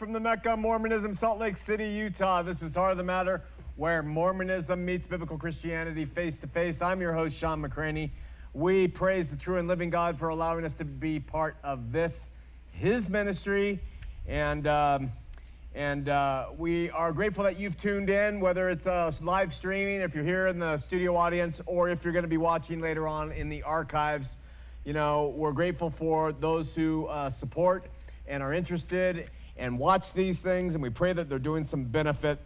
[0.00, 2.40] from the Mecca Mormonism, Salt Lake City, Utah.
[2.40, 3.42] This is Heart of the Matter,
[3.76, 6.80] where Mormonism meets biblical Christianity face to face.
[6.80, 8.08] I'm your host, Shawn McCraney.
[8.54, 12.30] We praise the true and living God for allowing us to be part of this,
[12.72, 13.78] His ministry,
[14.26, 15.12] and um,
[15.74, 20.14] and uh, we are grateful that you've tuned in, whether it's uh, live streaming, if
[20.14, 23.32] you're here in the studio audience, or if you're going to be watching later on
[23.32, 24.38] in the archives.
[24.82, 27.84] You know, we're grateful for those who uh, support
[28.26, 29.28] and are interested
[29.60, 32.38] and watch these things, and we pray that they're doing some benefit.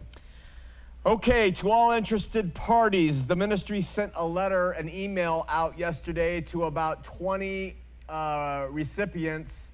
[1.05, 6.65] Okay, to all interested parties, the ministry sent a letter, an email out yesterday to
[6.65, 7.77] about 20
[8.09, 9.71] uh, recipients,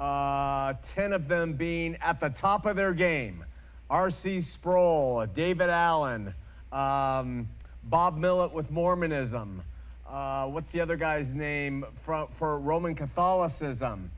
[0.00, 3.44] uh, 10 of them being at the top of their game.
[3.88, 4.40] R.C.
[4.40, 6.34] Sproul, David Allen,
[6.72, 7.48] um,
[7.84, 9.62] Bob Millet with Mormonism.
[10.08, 14.10] Uh, what's the other guy's name for, for Roman Catholicism?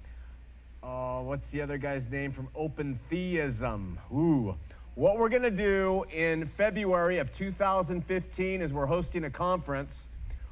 [0.82, 4.00] Uh, what's the other guy's name from Open Theism?
[4.12, 4.56] Ooh.
[4.97, 10.09] What we're going to do in February of 2015 is we're hosting a conference.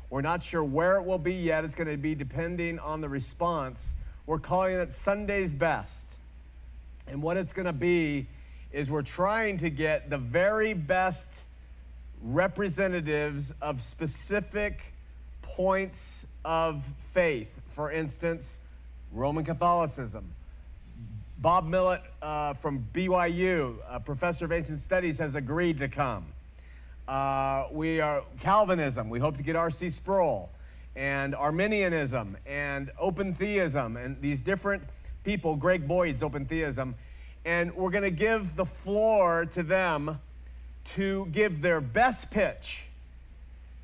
[0.08, 1.64] We're not sure where it will be yet.
[1.64, 3.96] It's going to be depending on the response.
[4.24, 6.16] We're calling it Sunday's Best.
[7.08, 8.28] And what it's going to be
[8.70, 11.44] is we're trying to get the very best
[12.22, 14.94] representatives of specific
[15.42, 17.60] points of faith.
[17.66, 18.60] For instance,
[19.12, 20.32] Roman Catholicism.
[21.38, 26.26] Bob Millet uh, from BYU, a professor of ancient studies, has agreed to come.
[27.08, 29.08] Uh, we are Calvinism.
[29.08, 29.90] We hope to get R.C.
[29.90, 30.50] Sproul
[30.94, 34.82] and Arminianism and open theism and these different
[35.24, 35.56] people.
[35.56, 36.94] Greg Boyd's open theism,
[37.44, 40.20] and we're going to give the floor to them
[40.84, 42.86] to give their best pitch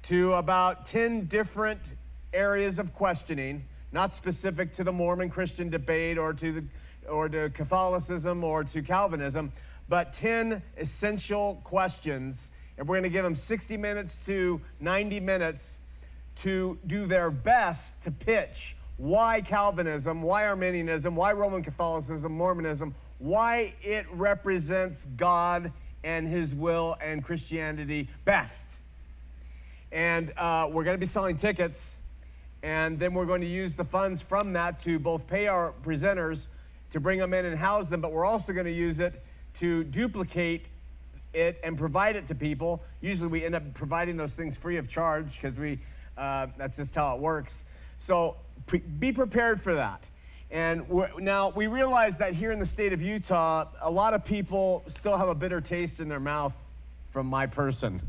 [0.03, 1.95] to about 10 different
[2.33, 6.65] areas of questioning, not specific to the Mormon Christian debate or to the
[7.09, 9.53] or to Catholicism or to Calvinism,
[9.89, 12.51] but 10 essential questions.
[12.77, 15.79] And we're going to give them 60 minutes to 90 minutes
[16.37, 23.75] to do their best to pitch why Calvinism, why Arminianism, why Roman Catholicism, Mormonism, why
[23.83, 25.73] it represents God
[26.05, 28.81] and His will and Christianity best.
[29.93, 32.01] And uh, we're going to be selling tickets,
[32.63, 36.49] and then we're going to use the funds from that to both pay our presenters
[36.91, 39.23] to bring them in and house them, but we're also going to use it
[39.55, 40.69] to duplicate
[41.35, 42.83] it and provide it to people.
[43.01, 45.79] Usually, we end up providing those things free of charge because we
[46.17, 47.65] uh, that's just how it works.
[47.99, 48.37] So
[48.67, 50.03] pre- be prepared for that.
[50.51, 50.87] And
[51.19, 55.19] now we realize that here in the state of Utah, a lot of people still
[55.19, 56.55] have a bitter taste in their mouth
[57.11, 58.01] from my person.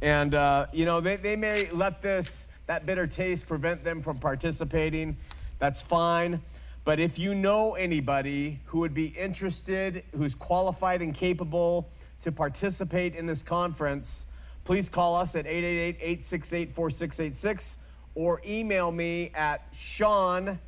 [0.00, 4.18] And, uh, you know, they, they may let this, that bitter taste prevent them from
[4.18, 5.18] participating.
[5.58, 6.40] That's fine.
[6.86, 11.90] But if you know anybody who would be interested, who's qualified and capable
[12.22, 14.26] to participate in this conference,
[14.64, 17.76] please call us at 888 868 4686
[18.14, 20.58] or email me at Sean,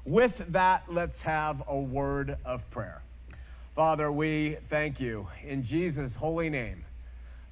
[0.05, 3.03] With that, let's have a word of prayer.
[3.75, 6.85] Father, we thank you in Jesus' holy name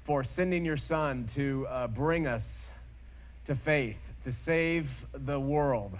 [0.03, 2.71] for sending your Son to uh, bring us
[3.45, 5.97] to faith, to save the world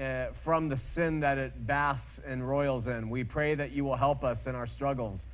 [0.00, 3.08] uh, from the sin that it basks and roils in.
[3.08, 5.26] We pray that you will help us in our struggles.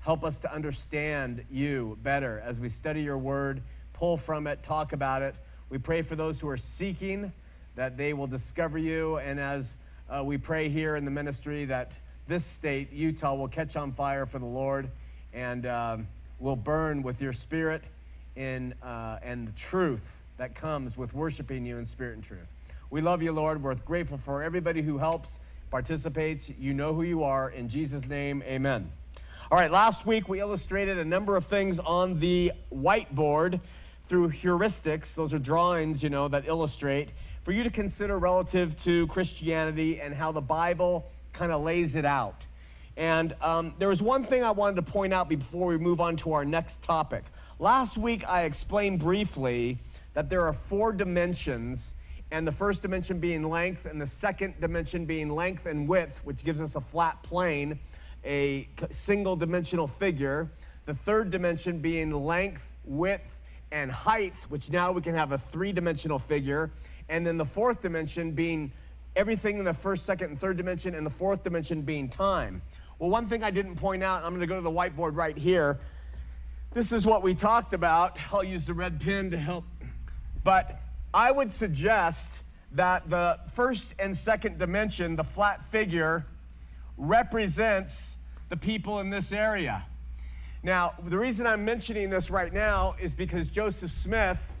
[0.00, 3.62] Help us to understand you better as we study your word,
[3.98, 5.34] pull from it, talk about it.
[5.70, 7.32] We pray for those who are seeking
[7.74, 9.16] that they will discover you.
[9.16, 9.76] And as
[10.08, 11.92] uh, we pray here in the ministry, that
[12.28, 14.88] this state, Utah, will catch on fire for the Lord
[15.32, 16.06] and um,
[16.38, 17.82] will burn with your spirit
[18.36, 22.48] in, uh, and the truth that comes with worshiping you in spirit and truth.
[22.90, 23.60] We love you, Lord.
[23.60, 25.40] We're grateful for everybody who helps,
[25.70, 26.52] participates.
[26.56, 27.50] You know who you are.
[27.50, 28.92] In Jesus' name, amen.
[29.50, 33.60] All right, last week we illustrated a number of things on the whiteboard
[34.08, 35.14] through heuristics.
[35.14, 37.10] Those are drawings, you know, that illustrate
[37.42, 42.06] for you to consider relative to Christianity and how the Bible kind of lays it
[42.06, 42.46] out.
[42.96, 46.16] And um, there was one thing I wanted to point out before we move on
[46.16, 47.24] to our next topic.
[47.58, 49.78] Last week I explained briefly
[50.14, 51.94] that there are four dimensions,
[52.30, 56.42] and the first dimension being length, and the second dimension being length and width, which
[56.44, 57.78] gives us a flat plane,
[58.24, 60.50] a single dimensional figure.
[60.86, 63.37] The third dimension being length, width,
[63.72, 66.70] and height, which now we can have a three dimensional figure.
[67.08, 68.72] And then the fourth dimension being
[69.16, 72.62] everything in the first, second, and third dimension, and the fourth dimension being time.
[72.98, 75.78] Well, one thing I didn't point out, I'm to go to the whiteboard right here.
[76.72, 78.18] This is what we talked about.
[78.32, 79.64] I'll use the red pen to help.
[80.44, 80.80] But
[81.12, 82.42] I would suggest
[82.72, 86.26] that the first and second dimension, the flat figure,
[86.96, 88.18] represents
[88.48, 89.86] the people in this area.
[90.62, 94.52] Now, the reason I'm mentioning this right now is because Joseph Smith,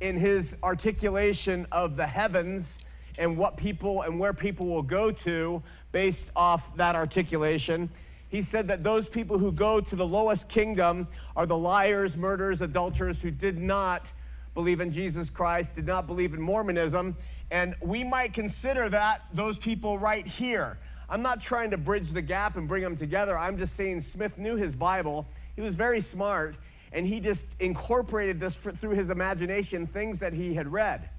[0.00, 2.78] in his articulation of the heavens
[3.18, 7.90] and what people and where people will go to based off that articulation,
[8.28, 12.62] he said that those people who go to the lowest kingdom are the liars, murderers,
[12.62, 14.12] adulterers who did not
[14.54, 17.16] believe in Jesus Christ, did not believe in Mormonism.
[17.50, 20.78] And we might consider that those people right here.
[21.08, 23.36] I'm not trying to bridge the gap and bring them together.
[23.36, 25.26] I'm just saying Smith knew his Bible.
[25.60, 26.56] He was very smart,
[26.90, 31.10] and he just incorporated this through his imagination, things that he had read.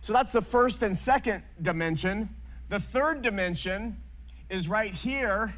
[0.00, 2.30] So that's the first and second dimension.
[2.70, 3.98] The third dimension
[4.48, 5.54] is right here,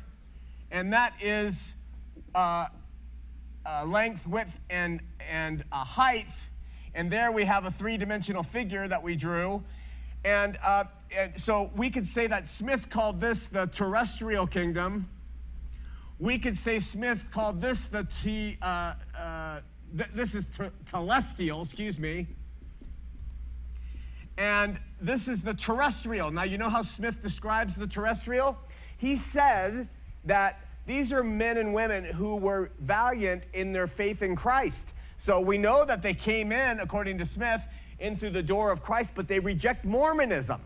[0.72, 1.74] and that is
[2.34, 2.66] uh,
[3.64, 6.26] uh, length, width, and, and uh, height.
[6.92, 9.62] And there we have a three dimensional figure that we drew.
[10.24, 15.08] And, uh, and so we could say that Smith called this the terrestrial kingdom.
[16.18, 19.60] We could say Smith called this the T, uh, uh,
[19.96, 22.28] th- this is t- telestial, excuse me.
[24.36, 26.30] And this is the terrestrial.
[26.30, 28.56] Now, you know how Smith describes the terrestrial?
[28.96, 29.86] He says
[30.24, 34.92] that these are men and women who were valiant in their faith in Christ.
[35.16, 37.62] So we know that they came in, according to Smith,
[37.98, 40.60] in through the door of Christ, but they reject Mormonism.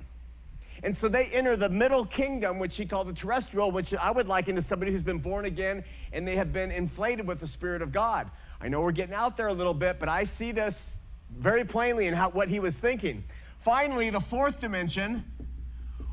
[0.82, 4.28] And so they enter the middle kingdom, which he called the terrestrial, which I would
[4.28, 7.82] liken to somebody who's been born again and they have been inflated with the Spirit
[7.82, 8.30] of God.
[8.60, 10.90] I know we're getting out there a little bit, but I see this
[11.36, 13.25] very plainly in how, what he was thinking.
[13.58, 15.25] Finally, the fourth dimension,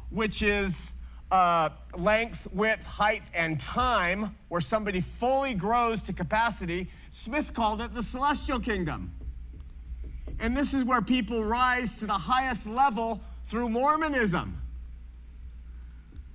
[0.09, 0.93] which is
[1.31, 7.93] uh, length, width, height, and time, where somebody fully grows to capacity, Smith called it
[7.93, 9.11] the celestial kingdom.
[10.39, 14.61] And this is where people rise to the highest level through Mormonism.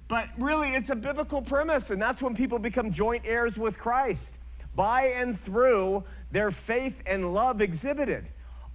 [0.09, 4.35] But really, it's a biblical premise, and that's when people become joint heirs with Christ
[4.75, 8.27] by and through their faith and love exhibited.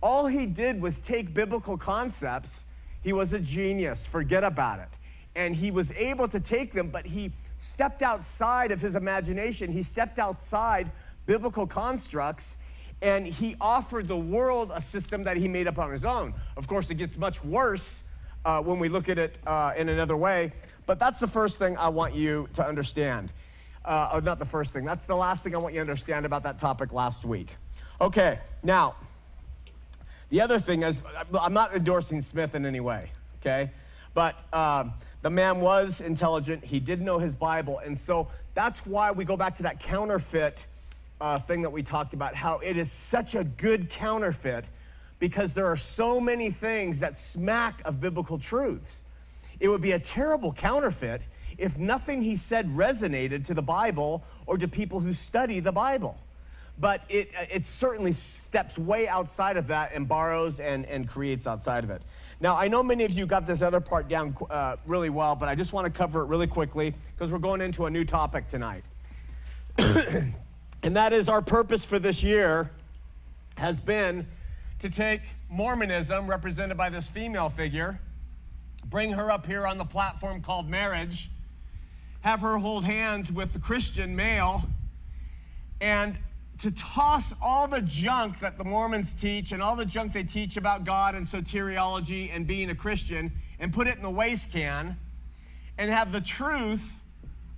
[0.01, 2.65] All he did was take biblical concepts.
[3.01, 4.89] He was a genius, forget about it.
[5.35, 9.71] And he was able to take them, but he stepped outside of his imagination.
[9.71, 10.91] He stepped outside
[11.25, 12.57] biblical constructs
[13.01, 16.33] and he offered the world a system that he made up on his own.
[16.55, 18.03] Of course, it gets much worse
[18.45, 20.53] uh, when we look at it uh, in another way,
[20.85, 23.31] but that's the first thing I want you to understand.
[23.83, 26.43] Uh, not the first thing, that's the last thing I want you to understand about
[26.43, 27.49] that topic last week.
[27.99, 28.95] Okay, now,
[30.29, 31.01] the other thing is,
[31.39, 33.11] I'm not endorsing Smith in any way,
[33.41, 33.71] okay?
[34.13, 39.11] But um, the man was intelligent, he did know his Bible, and so that's why
[39.11, 40.67] we go back to that counterfeit
[41.21, 44.65] uh, thing that we talked about, how it is such a good counterfeit
[45.19, 49.05] because there are so many things that smack of biblical truths.
[49.59, 51.21] It would be a terrible counterfeit
[51.57, 56.19] if nothing he said resonated to the Bible or to people who study the Bible.
[56.77, 61.85] But it, it certainly steps way outside of that and borrows and, and creates outside
[61.85, 62.01] of it.
[62.41, 65.47] Now, I know many of you got this other part down uh, really well, but
[65.47, 68.49] I just want to cover it really quickly because we're going into a new topic
[68.49, 68.83] tonight.
[70.85, 72.69] And that is our purpose for this year
[73.57, 74.27] has been
[74.79, 77.99] to take Mormonism, represented by this female figure,
[78.85, 81.29] bring her up here on the platform called marriage,
[82.21, 84.63] have her hold hands with the Christian male,
[85.79, 86.17] and
[86.61, 90.55] to toss all the junk that the Mormons teach and all the junk they teach
[90.55, 94.97] about God and soteriology and being a Christian and put it in the waste can
[95.77, 97.01] and have the truth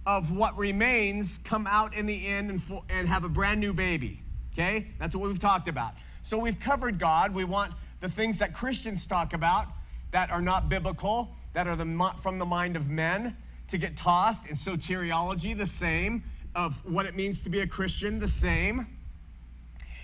[0.05, 4.19] of what remains come out in the end and, and have a brand new baby.
[4.53, 4.87] Okay?
[4.99, 5.93] That's what we've talked about.
[6.27, 7.33] So we've covered God.
[7.33, 9.67] We want the things that Christians talk about
[10.11, 13.37] that are not biblical, that are the, from the mind of men,
[13.69, 14.41] to get tossed.
[14.49, 16.25] And soteriology, the same.
[16.53, 18.87] Of what it means to be a Christian, the same.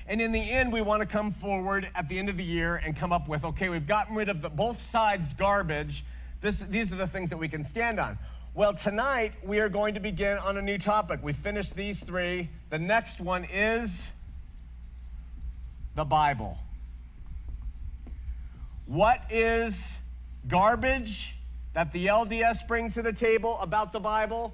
[0.08, 2.78] And in the end, we want to come forward at the end of the year
[2.78, 6.06] and come up with okay, we've gotten rid of the, both sides' garbage.
[6.40, 8.18] This, these are the things that we can stand on.
[8.54, 11.20] Well, tonight we are going to begin on a new topic.
[11.22, 12.50] We finished these three.
[12.70, 14.08] The next one is
[15.96, 16.58] the Bible.
[18.86, 19.98] What is
[20.48, 21.36] garbage
[21.74, 24.54] that the LDS bring to the table about the Bible?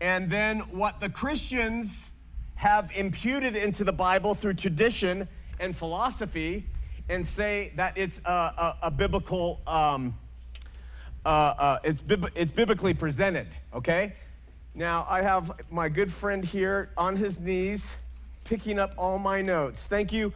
[0.00, 2.10] And then what the Christians
[2.56, 6.66] have imputed into the Bible through tradition and philosophy
[7.08, 10.16] and say that it's a, a, a biblical, um,
[11.24, 12.02] uh, uh, it's,
[12.34, 14.14] it's biblically presented, okay?
[14.74, 17.90] Now, I have my good friend here on his knees
[18.44, 19.84] picking up all my notes.
[19.86, 20.32] Thank you.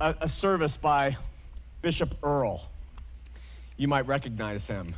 [0.00, 1.16] A, a service by
[1.80, 2.68] Bishop Earl.
[3.76, 4.94] You might recognize him.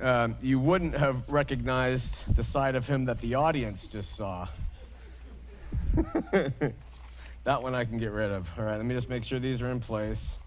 [0.00, 4.48] Um, you wouldn't have recognized the side of him that the audience just saw.
[6.32, 8.50] that one I can get rid of.
[8.58, 10.38] All right, let me just make sure these are in place.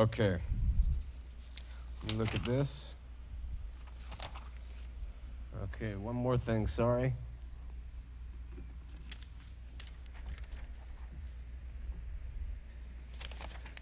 [0.00, 0.38] Okay.
[2.02, 2.94] Let me look at this.
[5.64, 7.12] Okay, one more thing, sorry.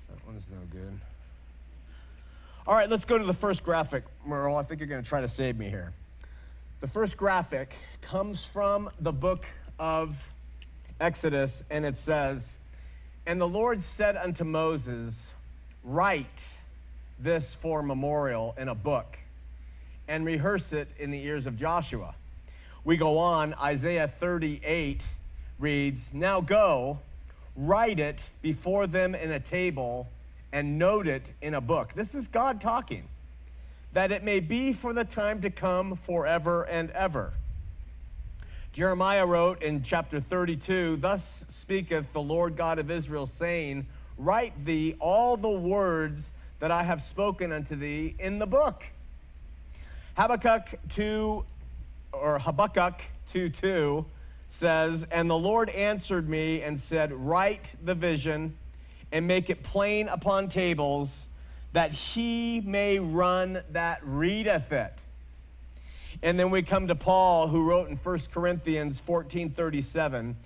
[0.08, 0.98] That one's no good.
[2.66, 4.56] All right, let's go to the first graphic, Merle.
[4.56, 5.92] I think you're going to try to save me here.
[6.80, 9.46] The first graphic comes from the book
[9.78, 10.32] of
[10.98, 12.58] Exodus, and it says,
[13.24, 15.32] And the Lord said unto Moses,
[15.84, 16.50] Write
[17.18, 19.18] this for memorial in a book
[20.06, 22.14] and rehearse it in the ears of Joshua.
[22.84, 25.06] We go on, Isaiah 38
[25.58, 27.00] reads, Now go,
[27.56, 30.08] write it before them in a table,
[30.52, 31.92] and note it in a book.
[31.92, 33.08] This is God talking,
[33.92, 37.34] that it may be for the time to come forever and ever.
[38.72, 43.86] Jeremiah wrote in chapter 32, Thus speaketh the Lord God of Israel, saying,
[44.18, 48.84] Write thee all the words that I have spoken unto thee in the book.
[50.16, 51.44] Habakkuk 2
[52.12, 54.04] or Habakkuk 2 2
[54.48, 58.56] says, And the Lord answered me and said, Write the vision
[59.12, 61.28] and make it plain upon tables,
[61.72, 64.94] that he may run that readeth it.
[66.22, 70.36] And then we come to Paul, who wrote in 1 Corinthians 14 37,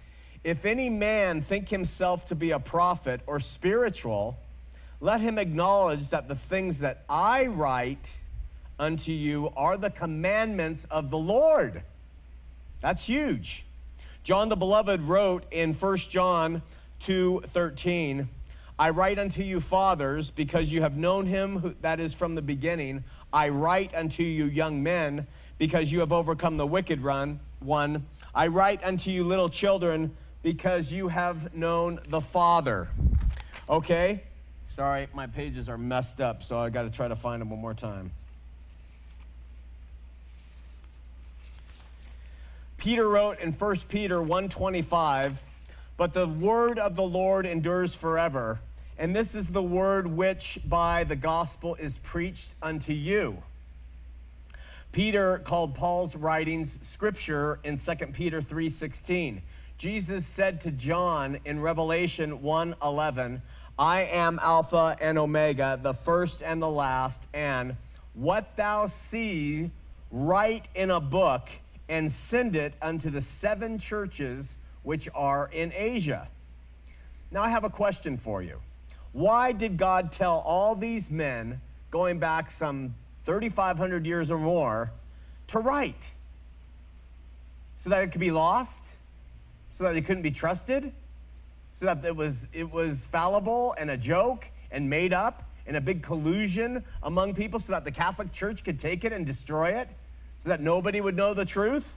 [0.44, 4.38] If any man think himself to be a prophet or spiritual,
[5.00, 8.18] let him acknowledge that the things that I write
[8.78, 11.84] unto you are the commandments of the Lord.
[12.80, 13.64] That's huge.
[14.24, 16.62] John the Beloved wrote in 1 John
[17.00, 18.28] 2:13,
[18.78, 22.42] I write unto you fathers because you have known him who, that is from the
[22.42, 23.04] beginning.
[23.32, 28.06] I write unto you young men because you have overcome the wicked run one.
[28.34, 32.88] I write unto you little children because you have known the Father.
[33.68, 34.22] Okay?
[34.66, 37.60] Sorry, my pages are messed up, so I got to try to find them one
[37.60, 38.10] more time.
[42.78, 45.44] Peter wrote in 1 Peter 1:25,
[45.96, 48.60] "But the word of the Lord endures forever,
[48.98, 53.44] and this is the word which by the gospel is preached unto you."
[54.90, 59.42] Peter called Paul's writings scripture in 2 Peter 3:16.
[59.78, 63.42] Jesus said to John in Revelation 1:11,
[63.78, 67.76] "I am Alpha and Omega, the first and the last, and
[68.14, 69.70] what thou see
[70.10, 71.48] write in a book
[71.88, 76.28] and send it unto the seven churches which are in Asia."
[77.32, 78.60] Now I have a question for you.
[79.12, 81.60] Why did God tell all these men
[81.90, 84.92] going back some 3,500 years or more
[85.48, 86.12] to write?
[87.78, 88.98] So that it could be lost?
[89.72, 90.92] So that they couldn't be trusted?
[91.72, 95.80] So that it was, it was fallible and a joke and made up and a
[95.80, 99.88] big collusion among people so that the Catholic Church could take it and destroy it?
[100.40, 101.96] So that nobody would know the truth?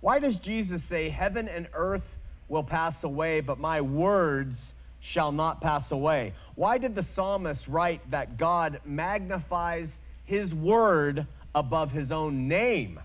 [0.00, 5.60] Why does Jesus say heaven and earth will pass away, but my words shall not
[5.60, 6.32] pass away.
[6.54, 13.00] Why did the psalmist write that God magnifies his word above his own name?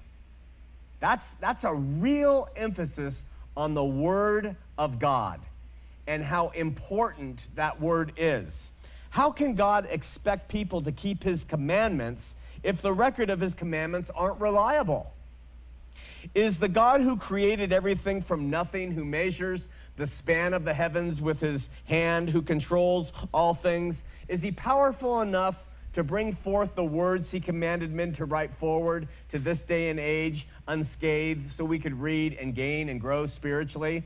[1.00, 5.40] That's, that's a real emphasis on the word of God
[6.08, 8.72] and how important that word is.
[9.12, 14.10] How can God expect people to keep his commandments if the record of his commandments
[14.16, 15.14] aren't reliable?
[16.34, 19.68] Is the God who created everything from nothing, who measures
[19.98, 25.22] the span of the heavens with his hand, who controls all things, is he powerful
[25.22, 29.90] enough to bring forth the words he commanded men to write forward to this day
[29.90, 34.04] and age unscathed so we could read and gain and grow spiritually?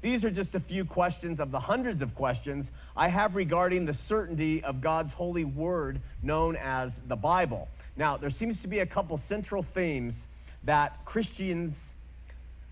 [0.00, 3.94] These are just a few questions of the hundreds of questions I have regarding the
[3.94, 7.68] certainty of God's holy word known as the Bible.
[7.96, 10.28] Now, there seems to be a couple central themes
[10.64, 11.94] that Christians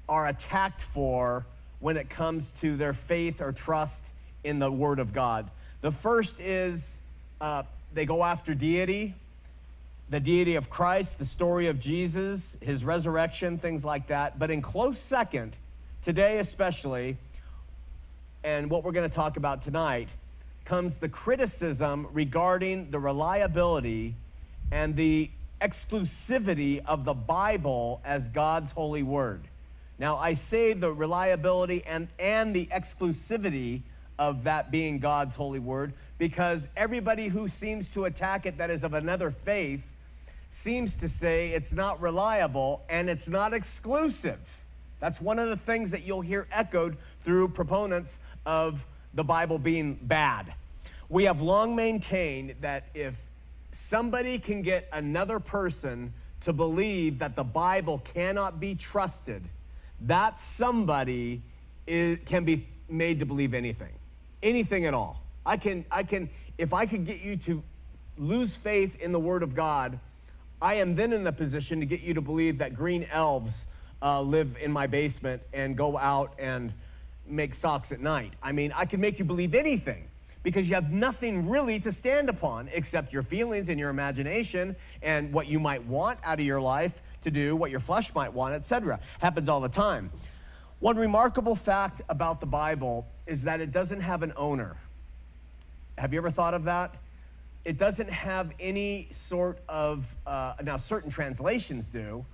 [0.09, 1.47] are attacked for
[1.81, 5.51] when it comes to their faith or trust in the Word of God.
[5.81, 7.01] The first is
[7.41, 9.15] uh, they go after deity,
[10.09, 14.39] the deity of Christ, the story of Jesus, his resurrection, things like that.
[14.39, 15.57] But in close second,
[16.03, 17.17] today especially,
[18.45, 20.15] and what we're going to talk about tonight,
[20.65, 24.15] comes the criticism regarding the reliability
[24.71, 29.43] and the exclusivity of the Bible as God's holy word.
[29.99, 33.83] Now, I say the reliability and, and the exclusivity
[34.19, 38.85] of that being God's holy word because everybody who seems to attack it that is
[38.85, 39.95] of another faith
[40.51, 44.63] seems to say it's not reliable and it's not exclusive.
[45.01, 49.99] That's one of the things that you'll hear echoed through proponents of the Bible being
[50.03, 50.55] bad.
[51.09, 53.29] We have long maintained that if
[53.73, 59.43] somebody can get another person to believe that the Bible cannot be trusted,
[60.03, 61.43] that somebody
[61.87, 63.93] is, can be made to believe anything,
[64.47, 65.23] anything at all.
[65.45, 67.63] I can, I can, if I could get you to
[68.19, 69.99] lose faith in the Word of God,
[70.61, 73.67] I am then in the position to get you to believe that green elves
[74.01, 76.73] uh, live in my basement and go out and
[77.27, 78.33] make socks at night.
[78.43, 80.09] I mean, I can make you believe anything
[80.43, 85.33] because you have nothing really to stand upon except your feelings and your imagination and
[85.33, 88.55] what you might want out of your life to do, what your flesh might want,
[88.55, 89.01] etc.
[89.19, 90.11] Happens all the time.
[90.79, 94.77] One remarkable fact about the Bible is that it doesn't have an owner.
[95.97, 96.95] Have you ever thought of that?
[97.65, 102.27] It doesn't have any sort of, uh, now certain translations do,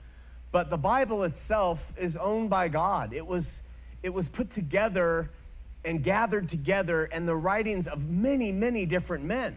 [0.50, 3.14] but the Bible itself is owned by God.
[3.14, 3.62] It was,
[4.02, 5.30] it was put together
[5.84, 9.56] and gathered together and the writings of many, many different men.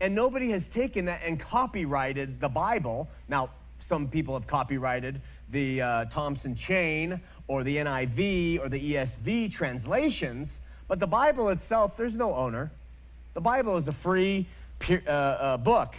[0.00, 3.08] And nobody has taken that and copyrighted the Bible.
[3.28, 5.20] Now, some people have copyrighted
[5.54, 11.96] the uh, Thompson Chain or the NIV or the ESV translations, but the Bible itself,
[11.96, 12.72] there's no owner.
[13.34, 14.46] The Bible is a free
[14.90, 15.94] uh, uh, book.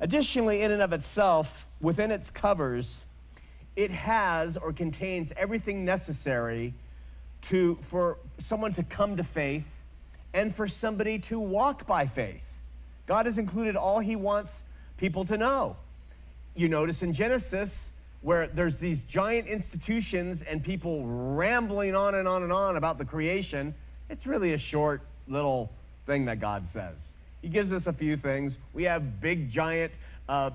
[0.00, 3.04] Additionally, in and of itself, within its covers,
[3.76, 6.74] it has or contains everything necessary
[7.42, 9.84] to, for someone to come to faith
[10.34, 12.60] and for somebody to walk by faith.
[13.06, 14.64] God has included all He wants
[14.96, 15.76] people to know.
[16.56, 22.42] You notice in Genesis, where there's these giant institutions and people rambling on and on
[22.42, 23.74] and on about the creation,
[24.08, 25.72] it's really a short little
[26.06, 27.14] thing that God says.
[27.42, 28.58] He gives us a few things.
[28.72, 29.92] We have big, giant
[30.28, 30.50] uh,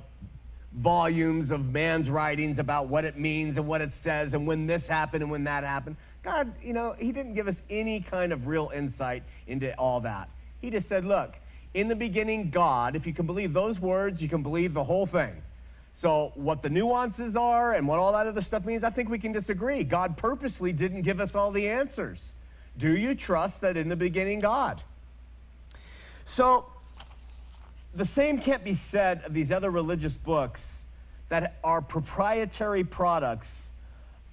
[0.73, 4.87] volumes of man's writings about what it means and what it says and when this
[4.87, 5.95] happened and when that happened.
[6.23, 10.29] God, you know, He didn't give us any kind of real insight into all that.
[10.59, 11.35] He just said, look,
[11.73, 15.05] in the beginning, God, if you can believe those words, you can believe the whole
[15.05, 15.41] thing.
[15.95, 19.19] So, what the nuances are and what all that other stuff means, I think we
[19.19, 19.83] can disagree.
[19.83, 22.33] God purposely didn't give us all the answers.
[22.75, 24.81] Do you trust that in the beginning, God?
[26.25, 26.65] So,
[27.93, 30.85] the same can't be said of these other religious books
[31.29, 33.71] that are proprietary products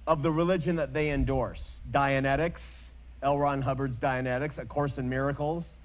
[0.07, 3.37] of the religion that they endorse Dianetics, L.
[3.37, 5.77] Ron Hubbard's Dianetics, A Course in Miracles,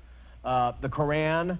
[0.42, 1.58] uh, the Quran,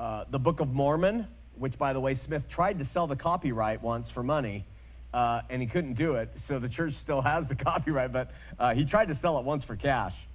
[0.00, 1.28] uh, the Book of Mormon,
[1.60, 4.64] which, by the way, Smith tried to sell the copyright once for money.
[5.12, 8.74] Uh, and he couldn't do it, so the church still has the copyright, but uh,
[8.74, 10.26] he tried to sell it once for cash.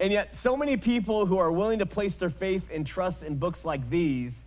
[0.00, 3.36] And yet, so many people who are willing to place their faith and trust in
[3.36, 4.46] books like these,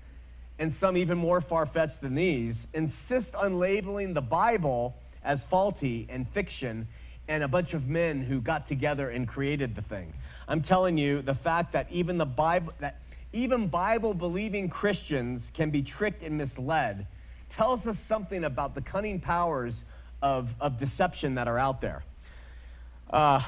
[0.57, 6.07] and some even more far fetched than these, insist on labeling the Bible as faulty
[6.09, 6.87] and fiction
[7.27, 10.13] and a bunch of men who got together and created the thing.
[10.47, 12.99] I'm telling you, the fact that even the Bible, that
[13.33, 17.07] even Bible believing Christians can be tricked and misled
[17.49, 19.85] tells us something about the cunning powers
[20.21, 22.03] of, of deception that are out there.
[23.09, 23.41] Uh,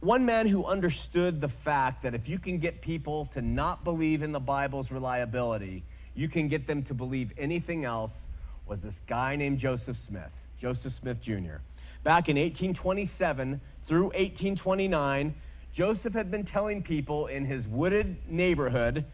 [0.00, 4.22] one man who understood the fact that if you can get people to not believe
[4.22, 5.82] in the Bible's reliability,
[6.14, 8.28] you can get them to believe anything else,
[8.66, 11.60] was this guy named Joseph Smith, Joseph Smith Jr.
[12.02, 15.34] Back in 1827 through 1829,
[15.74, 19.04] Joseph had been telling people in his wooded neighborhood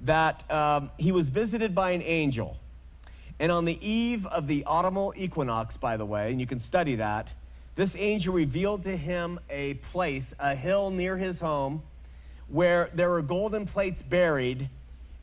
[0.00, 2.58] that um, he was visited by an angel.
[3.38, 6.96] And on the eve of the autumnal equinox, by the way, and you can study
[6.96, 7.32] that,
[7.76, 11.84] this angel revealed to him a place, a hill near his home,
[12.48, 14.68] where there were golden plates buried,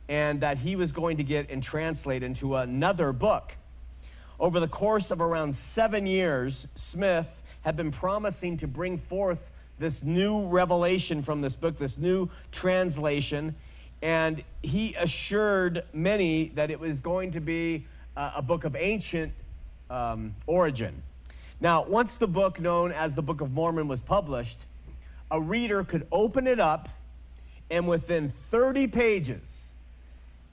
[0.08, 3.54] and that he was going to get and translate into another book.
[4.40, 10.04] Over the course of around seven years, Smith had been promising to bring forth this
[10.04, 13.56] new revelation from this book, this new translation,
[14.02, 19.32] and he assured many that it was going to be a, a book of ancient
[19.88, 21.02] um, origin.
[21.60, 24.66] Now, once the book known as the Book of Mormon was published,
[25.30, 26.88] a reader could open it up
[27.70, 29.72] and within 30 pages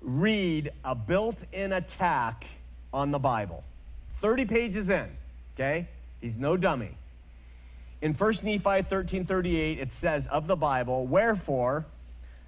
[0.02, 2.46] read a built in attack
[2.94, 3.64] on the Bible.
[4.12, 5.10] 30 pages in,
[5.56, 5.88] okay?
[6.22, 6.98] He's no dummy.
[8.00, 11.88] In 1 Nephi 13:38 it says of the Bible, "Wherefore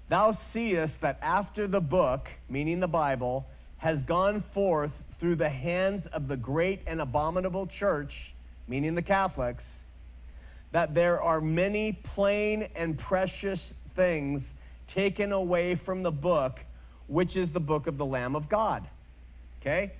[0.08, 3.46] thou seest that after the book, meaning the Bible,
[3.78, 8.34] has gone forth through the hands of the great and abominable church,
[8.68, 9.84] meaning the Catholics,
[10.70, 14.54] that there are many plain and precious things
[14.86, 16.64] taken away from the book,
[17.08, 18.88] which is the book of the Lamb of God.
[19.60, 19.92] Okay?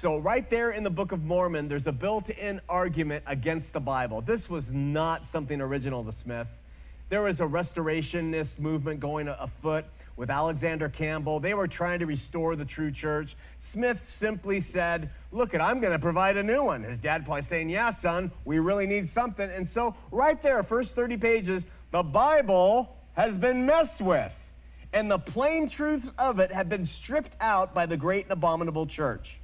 [0.00, 3.80] So, right there in the Book of Mormon, there's a built in argument against the
[3.80, 4.20] Bible.
[4.20, 6.62] This was not something original to Smith.
[7.08, 11.40] There was a restorationist movement going afoot with Alexander Campbell.
[11.40, 13.34] They were trying to restore the true church.
[13.58, 16.84] Smith simply said, Look, it, I'm going to provide a new one.
[16.84, 19.50] His dad probably saying, Yeah, son, we really need something.
[19.50, 24.52] And so, right there, first 30 pages, the Bible has been messed with.
[24.92, 28.86] And the plain truths of it have been stripped out by the great and abominable
[28.86, 29.40] church.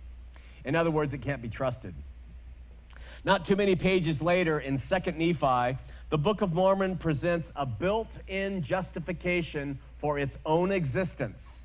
[0.65, 1.95] In other words, it can't be trusted.
[3.25, 5.79] Not too many pages later, in 2nd Nephi,
[6.11, 11.65] the Book of Mormon presents a built in justification for its own existence,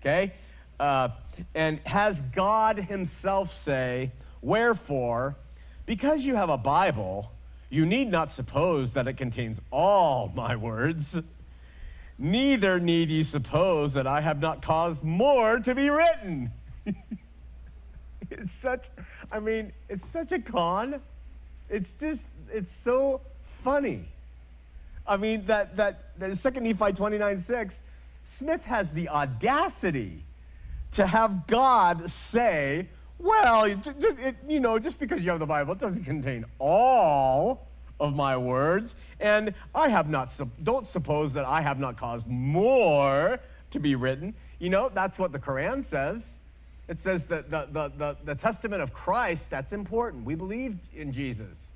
[0.00, 0.32] okay?
[0.78, 1.08] Uh,
[1.54, 5.36] and has God Himself say, Wherefore,
[5.84, 7.32] because you have a Bible,
[7.68, 11.20] you need not suppose that it contains all my words.
[12.18, 16.52] Neither need ye suppose that I have not caused more to be written.
[18.40, 18.88] it's such,
[19.30, 21.00] I mean, it's such a con.
[21.68, 24.06] It's just, it's so funny.
[25.06, 27.82] I mean, that, that, that second Nephi 29 6,
[28.22, 30.24] Smith has the audacity
[30.92, 32.88] to have God say,
[33.18, 37.66] well, it, it, you know, just because you have the Bible, it doesn't contain all
[37.98, 38.94] of my words.
[39.20, 43.40] And I have not, don't suppose that I have not caused more
[43.70, 44.34] to be written.
[44.58, 46.39] You know, that's what the Quran says.
[46.90, 50.24] It says that the, the, the, the testament of Christ, that's important.
[50.24, 51.70] We believe in Jesus.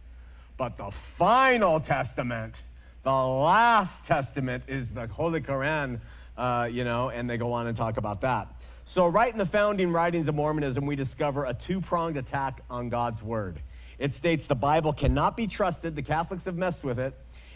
[0.57, 2.65] But the final testament,
[3.05, 6.01] the last testament, is the Holy Quran,
[6.37, 8.49] uh, you know, and they go on and talk about that.
[8.87, 12.89] So, right in the founding writings of Mormonism, we discover a two pronged attack on
[12.89, 13.61] God's word.
[14.01, 17.15] It states the Bible cannot be trusted, the Catholics have messed with it,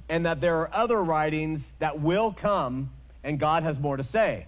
[0.08, 2.92] and that there are other writings that will come,
[3.24, 4.46] and God has more to say.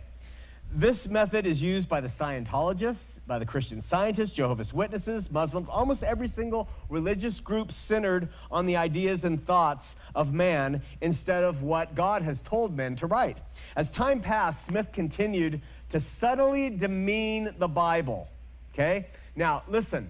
[0.73, 6.05] This method is used by the Scientologists, by the Christian Scientists, Jehovah's Witnesses, Muslims, almost
[6.05, 11.97] every single religious group centered on the ideas and thoughts of man instead of what
[11.97, 13.39] God has told men to write.
[13.75, 18.29] As time passed, Smith continued to subtly demean the Bible.
[18.73, 19.09] Okay?
[19.35, 20.09] Now, listen,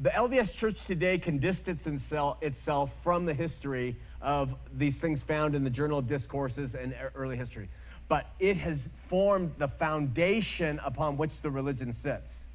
[0.00, 5.64] the LDS Church today can distance itself from the history of these things found in
[5.64, 7.68] the Journal of Discourses and early history
[8.08, 12.46] but it has formed the foundation upon which the religion sits.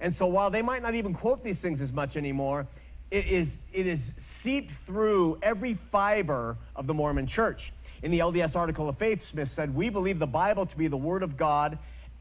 [0.00, 2.66] And so while they might not even quote these things as much anymore,
[3.10, 7.72] it is, it is seeped through every fiber of the Mormon church.
[8.02, 10.96] In the LDS Article of Faith, Smith said, We believe the Bible to be the
[10.96, 11.78] Word of God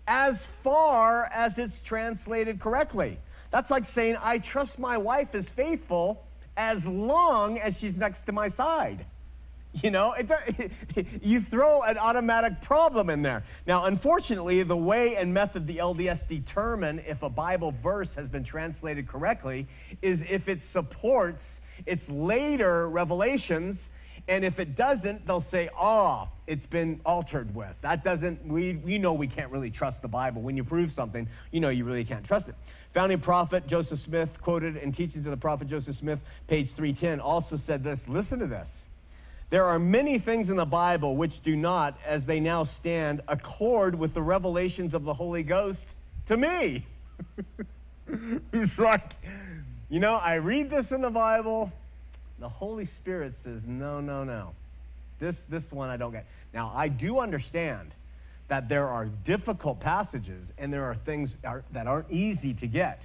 [0.07, 3.17] as far as it's translated correctly.
[3.49, 6.23] That's like saying, I trust my wife is faithful
[6.55, 9.05] as long as she's next to my side.
[9.83, 10.71] You know, it,
[11.21, 13.43] you throw an automatic problem in there.
[13.67, 18.43] Now, unfortunately, the way and method the LDS determine if a Bible verse has been
[18.43, 19.67] translated correctly
[20.01, 23.91] is if it supports its later revelations.
[24.27, 27.79] And if it doesn't, they'll say, oh, it's been altered with.
[27.81, 30.41] That doesn't, we, we know we can't really trust the Bible.
[30.41, 32.55] When you prove something, you know you really can't trust it.
[32.93, 37.55] Founding prophet Joseph Smith, quoted in Teachings of the Prophet Joseph Smith, page 310, also
[37.55, 38.87] said this listen to this.
[39.49, 43.95] There are many things in the Bible which do not, as they now stand, accord
[43.95, 46.85] with the revelations of the Holy Ghost to me.
[48.51, 49.13] He's like,
[49.89, 51.71] you know, I read this in the Bible.
[52.39, 54.53] The Holy Spirit says, no, no, no.
[55.19, 56.25] This, this one I don't get.
[56.53, 57.91] Now, I do understand
[58.47, 61.37] that there are difficult passages and there are things
[61.71, 63.03] that aren't easy to get.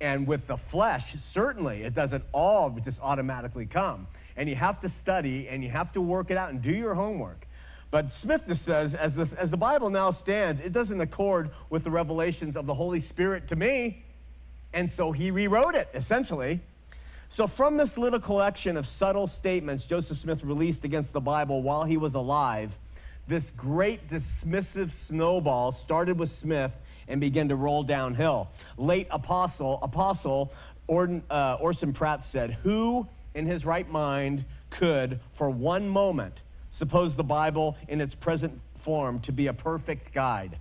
[0.00, 4.06] And with the flesh, certainly it doesn't all just automatically come.
[4.36, 6.94] And you have to study and you have to work it out and do your
[6.94, 7.46] homework.
[7.90, 11.84] But Smith just says, as the, as the Bible now stands, it doesn't accord with
[11.84, 14.04] the revelations of the Holy Spirit to me.
[14.72, 16.60] And so he rewrote it, essentially.
[17.28, 21.84] So, from this little collection of subtle statements Joseph Smith released against the Bible while
[21.84, 22.78] he was alive,
[23.26, 28.48] this great dismissive snowball started with Smith and began to roll downhill.
[28.76, 30.52] Late apostle, apostle
[30.88, 37.24] uh, Orson Pratt said, Who in his right mind could, for one moment, suppose the
[37.24, 40.58] Bible in its present form to be a perfect guide?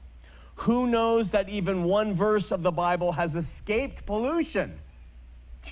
[0.59, 4.79] Who knows that even one verse of the Bible has escaped pollution?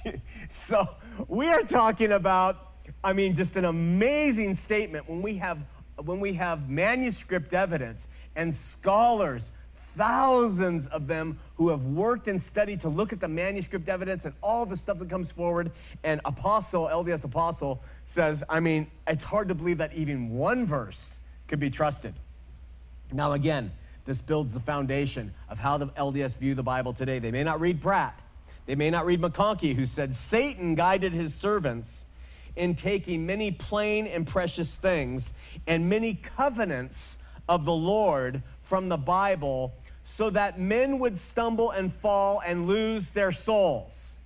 [0.52, 0.88] so
[1.28, 2.72] we are talking about,
[3.04, 5.64] I mean, just an amazing statement when we have
[6.04, 9.52] when we have manuscript evidence and scholars
[9.96, 14.34] thousands of them who have worked and studied to look at the manuscript evidence and
[14.42, 15.72] all the stuff that comes forward.
[16.04, 21.20] And Apostle, LDS Apostle, says, I mean, it's hard to believe that even one verse
[21.48, 22.14] could be trusted.
[23.12, 23.72] Now, again,
[24.06, 27.20] this builds the foundation of how the LDS view the Bible today.
[27.20, 28.20] They may not read Pratt,
[28.66, 32.06] they may not read McConkie, who said, Satan guided his servants
[32.56, 35.34] in taking many plain and precious things
[35.68, 37.18] and many covenants
[37.50, 43.12] of the Lord from the Bible so that men would stumble and fall and lose
[43.12, 44.20] their souls.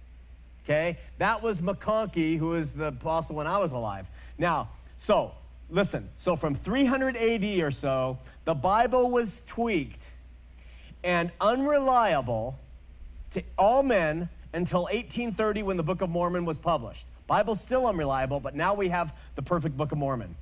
[0.64, 0.98] Okay?
[1.18, 4.10] That was McConkie, who was the apostle when I was alive.
[4.38, 5.34] Now, so
[5.70, 10.12] listen, so from 300 AD or so, the Bible was tweaked
[11.04, 12.58] and unreliable
[13.32, 17.06] to all men until 1830 when the Book of Mormon was published.
[17.28, 20.36] Bible's still unreliable, but now we have the perfect Book of Mormon.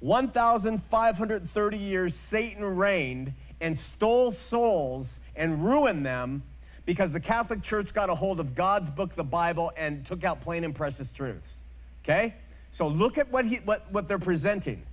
[0.00, 6.42] 1,530 years Satan reigned and stole souls and ruined them
[6.84, 10.40] because the Catholic Church got a hold of God's book, the Bible, and took out
[10.40, 11.62] plain and precious truths.
[12.04, 12.34] Okay?
[12.70, 14.86] So look at what, he, what, what they're presenting.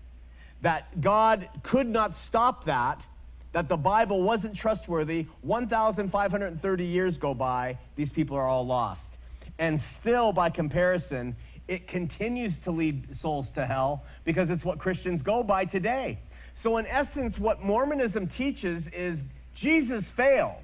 [0.62, 3.06] That God could not stop that,
[3.52, 5.28] that the Bible wasn't trustworthy.
[5.42, 9.20] 1,530 years go by, these people are all lost.
[9.60, 11.36] And still, by comparison,
[11.68, 16.20] it continues to lead souls to hell because it's what Christians go by today.
[16.54, 20.64] So, in essence, what Mormonism teaches is Jesus failed,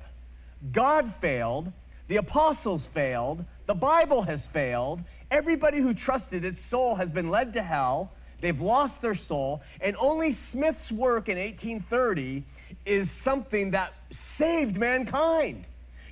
[0.72, 1.72] God failed,
[2.08, 5.02] the apostles failed, the Bible has failed.
[5.32, 8.12] Everybody who trusted its soul has been led to hell.
[8.42, 12.44] They've lost their soul, and only Smith's work in 1830
[12.86, 15.66] is something that saved mankind.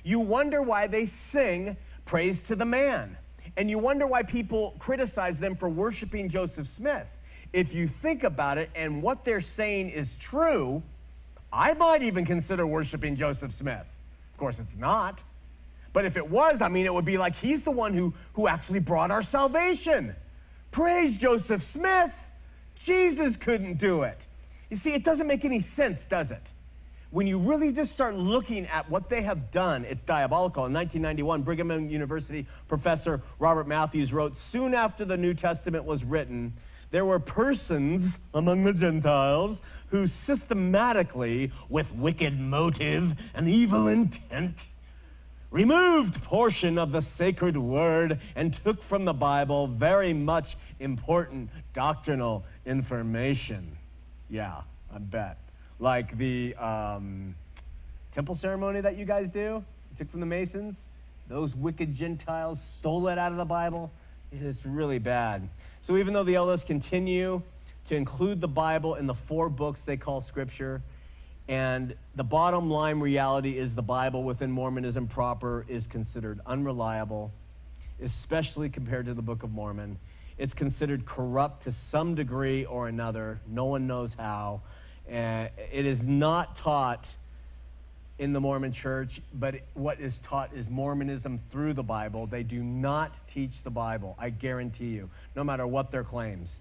[0.04, 3.16] You wonder why they sing praise to the man.
[3.56, 7.17] And you wonder why people criticize them for worshiping Joseph Smith
[7.52, 10.82] if you think about it and what they're saying is true,
[11.52, 13.96] I might even consider worshiping Joseph Smith.
[14.32, 15.24] Of course, it's not.
[15.92, 18.46] But if it was, I mean, it would be like he's the one who, who
[18.46, 20.14] actually brought our salvation.
[20.70, 22.30] Praise Joseph Smith.
[22.78, 24.26] Jesus couldn't do it.
[24.70, 26.52] You see, it doesn't make any sense, does it?
[27.10, 30.66] When you really just start looking at what they have done, it's diabolical.
[30.66, 36.04] In 1991, Brigham Young University professor Robert Matthews wrote Soon after the New Testament was
[36.04, 36.52] written,
[36.90, 44.68] there were persons among the Gentiles who systematically, with wicked motive and evil intent,
[45.50, 52.44] removed portion of the sacred word and took from the Bible very much important doctrinal
[52.66, 53.76] information.
[54.28, 54.62] Yeah,
[54.94, 55.38] I bet.
[55.78, 57.34] Like the um,
[58.12, 60.88] temple ceremony that you guys do, you took from the Masons.
[61.28, 63.90] Those wicked Gentiles stole it out of the Bible.
[64.30, 65.48] It's really bad.
[65.80, 67.42] So even though the elders continue
[67.86, 70.82] to include the Bible in the four books they call Scripture,
[71.48, 77.32] and the bottom line reality is the Bible within Mormonism proper is considered unreliable,
[78.02, 79.98] especially compared to the Book of Mormon.
[80.36, 83.40] It's considered corrupt to some degree or another.
[83.46, 84.60] No one knows how.
[85.10, 87.16] Uh, it is not taught
[88.18, 92.26] in the Mormon church, but what is taught is Mormonism through the Bible.
[92.26, 96.60] They do not teach the Bible, I guarantee you, no matter what their claims.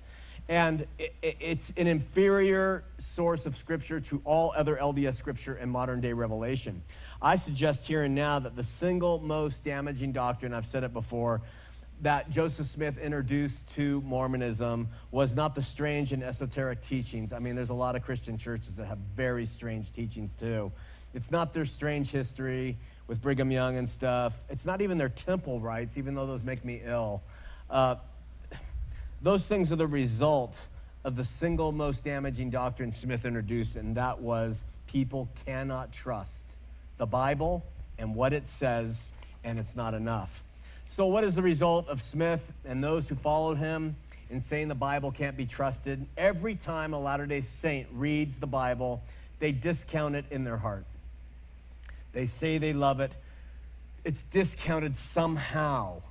[0.49, 0.85] And
[1.21, 6.83] it's an inferior source of scripture to all other LDS scripture and modern day revelation.
[7.21, 11.41] I suggest here and now that the single most damaging doctrine, I've said it before,
[12.01, 17.33] that Joseph Smith introduced to Mormonism was not the strange and esoteric teachings.
[17.33, 20.71] I mean, there's a lot of Christian churches that have very strange teachings too.
[21.17, 22.77] It's not their strange history
[23.07, 24.43] with Brigham Young and stuff.
[24.49, 27.23] It's not even their temple rites, even though those make me ill.
[27.71, 27.95] Uh,
[29.23, 30.67] those things are the result
[31.03, 36.55] of the single most damaging doctrine Smith introduced, and that was people cannot trust
[36.97, 37.65] the Bible
[37.97, 39.09] and what it says,
[39.43, 40.43] and it's not enough.
[40.85, 43.95] So, what is the result of Smith and those who followed him
[44.29, 46.05] in saying the Bible can't be trusted?
[46.15, 49.01] Every time a Latter day Saint reads the Bible,
[49.39, 50.85] they discount it in their heart.
[52.17, 53.11] They say they love it.
[54.03, 56.01] It's discounted somehow.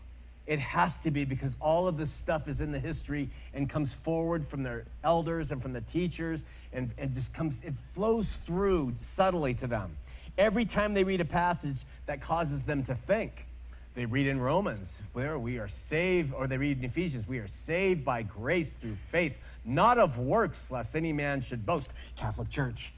[0.47, 3.93] It has to be because all of this stuff is in the history and comes
[3.93, 8.95] forward from their elders and from the teachers and, and just comes, it flows through
[9.01, 9.97] subtly to them.
[10.39, 13.45] Every time they read a passage that causes them to think,
[13.95, 17.49] they read in Romans, where we are saved, or they read in Ephesians, we are
[17.49, 21.93] saved by grace through faith, not of works, lest any man should boast.
[22.15, 22.93] Catholic Church,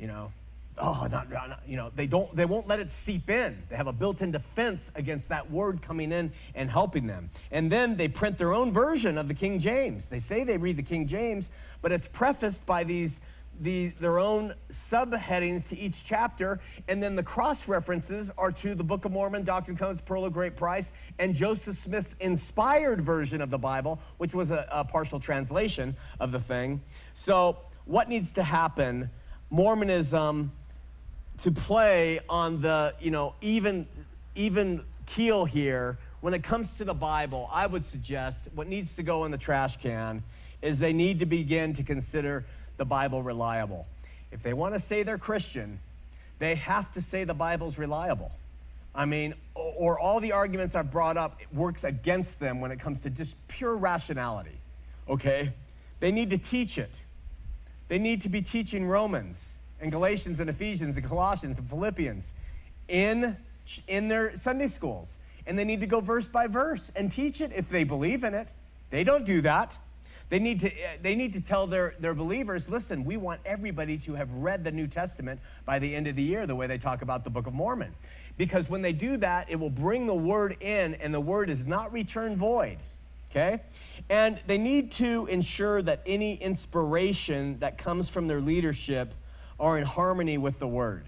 [0.00, 0.32] you know,
[0.80, 3.62] oh, not, not, you know, they don't, they won't let it seep in.
[3.68, 7.30] They have a built-in defense against that word coming in and helping them.
[7.50, 10.08] And then they print their own version of the King James.
[10.08, 11.50] They say they read the King James,
[11.82, 13.20] but it's prefaced by these
[13.60, 18.84] the, their own subheadings to each chapter, and then the cross references are to the
[18.84, 23.50] Book of Mormon, and Covenants, Pearl of Great Price, and Joseph Smith's inspired version of
[23.50, 26.80] the Bible, which was a, a partial translation of the thing.
[27.12, 29.10] So, what needs to happen?
[29.50, 30.52] Mormonism
[31.40, 33.86] to play on the you know even
[34.34, 37.48] even keel here when it comes to the Bible.
[37.52, 40.22] I would suggest what needs to go in the trash can
[40.62, 42.44] is they need to begin to consider
[42.76, 43.86] the Bible reliable.
[44.30, 45.80] If they want to say they're Christian,
[46.38, 48.32] they have to say the Bible's reliable.
[48.94, 53.02] I mean, or all the arguments I've brought up works against them when it comes
[53.02, 54.58] to just pure rationality.
[55.08, 55.52] Okay?
[56.00, 56.90] They need to teach it.
[57.88, 62.34] They need to be teaching Romans and Galatians and Ephesians and Colossians and Philippians
[62.88, 63.36] in,
[63.88, 65.18] in their Sunday schools.
[65.46, 68.34] And they need to go verse by verse and teach it if they believe in
[68.34, 68.48] it.
[68.90, 69.78] They don't do that.
[70.28, 73.98] They need to, eh, they need to tell their, their believers listen, we want everybody
[73.98, 76.78] to have read the New Testament by the end of the year, the way they
[76.78, 77.92] talk about the Book of Mormon.
[78.38, 81.66] Because when they do that, it will bring the word in, and the word is
[81.66, 82.78] not returned void.
[83.30, 83.60] Okay?
[84.08, 89.14] And they need to ensure that any inspiration that comes from their leadership
[89.60, 91.04] are in harmony with the word.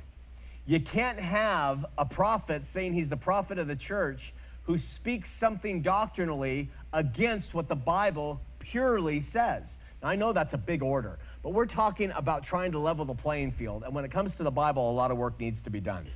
[0.66, 4.32] You can't have a prophet saying he's the prophet of the church
[4.64, 9.80] who speaks something doctrinally against what the Bible purely says.
[10.02, 13.14] Now, I know that's a big order, but we're talking about trying to level the
[13.14, 13.82] playing field.
[13.82, 16.06] And when it comes to the Bible, a lot of work needs to be done.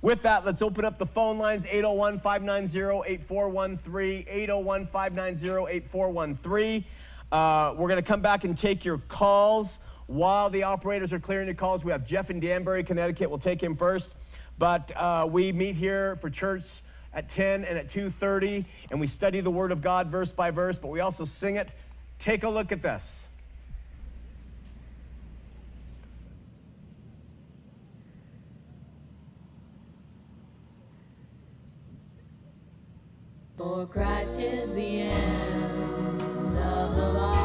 [0.00, 4.24] With that, let's open up the phone lines 801 590 8413.
[4.28, 6.84] 801 590 8413.
[7.32, 11.46] Uh, we're going to come back and take your calls while the operators are clearing
[11.46, 11.84] the calls.
[11.84, 13.30] We have Jeff in Danbury, Connecticut.
[13.30, 14.16] We'll take him first.
[14.58, 16.82] But uh, we meet here for church
[17.14, 20.78] at 10 and at 2.30 and we study the word of god verse by verse
[20.78, 21.74] but we also sing it
[22.18, 23.26] Take a look at this.
[33.56, 37.37] For Christ is the end of the law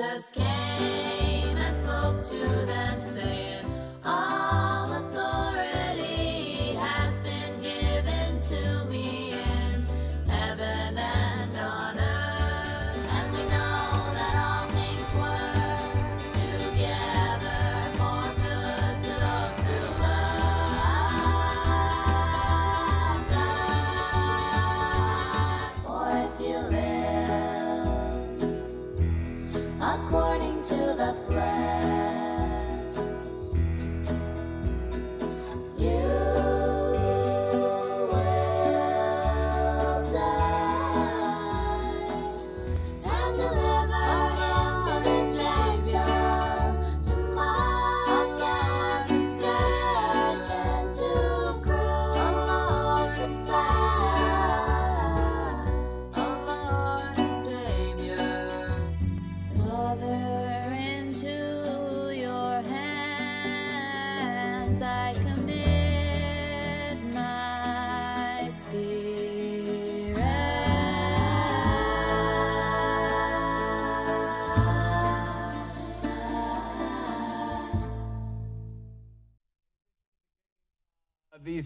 [0.00, 3.66] Jesus came and spoke to them, saying,
[4.02, 4.69] All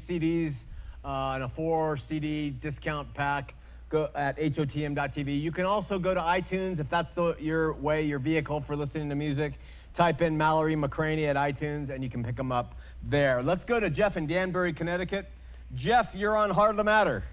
[0.09, 0.67] CDs
[1.05, 3.55] uh, in a four CD discount pack.
[3.89, 5.41] Go at hotm.tv.
[5.41, 9.09] You can also go to iTunes if that's the, your way, your vehicle for listening
[9.11, 9.55] to music.
[9.93, 13.43] Type in Mallory McCraney at iTunes and you can pick them up there.
[13.43, 15.31] Let's go to Jeff in Danbury, Connecticut.
[15.75, 17.25] Jeff, you're on Heart of the Matter.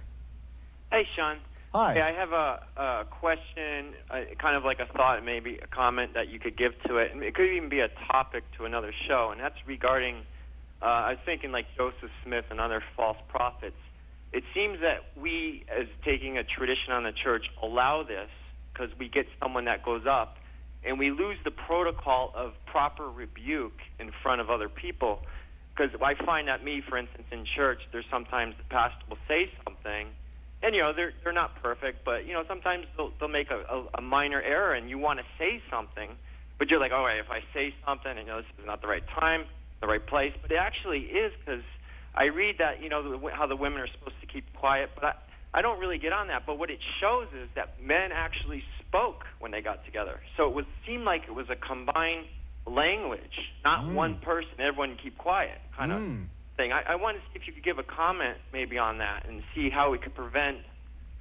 [0.91, 1.37] Hey, Shawn.
[1.73, 1.93] Hi.
[1.93, 6.13] Hey, I have a, a question, uh, kind of like a thought, maybe a comment
[6.15, 7.13] that you could give to it.
[7.13, 10.17] And it could even be a topic to another show, and that's regarding,
[10.81, 13.75] uh, I was thinking like Joseph Smith and other false prophets.
[14.33, 18.29] It seems that we, as taking a tradition on the church, allow this
[18.73, 20.37] because we get someone that goes up,
[20.83, 25.19] and we lose the protocol of proper rebuke in front of other people.
[25.75, 29.51] Because I find that me, for instance, in church, there's sometimes the pastor will say
[29.63, 30.07] something,
[30.63, 33.59] and you know they're they're not perfect, but you know sometimes they'll they'll make a,
[33.69, 36.09] a, a minor error, and you want to say something,
[36.57, 38.81] but you're like, all right, if I say something, and you know this is not
[38.81, 39.45] the right time,
[39.81, 41.63] the right place, but it actually is because
[42.15, 45.03] I read that you know the, how the women are supposed to keep quiet, but
[45.03, 45.13] I
[45.53, 46.45] I don't really get on that.
[46.45, 50.53] But what it shows is that men actually spoke when they got together, so it
[50.55, 52.25] would seem like it was a combined
[52.65, 56.01] language, not one person, everyone keep quiet kind of
[56.57, 56.71] thing.
[56.71, 59.41] I, I wanted to see if you could give a comment maybe on that and
[59.55, 60.59] see how we could prevent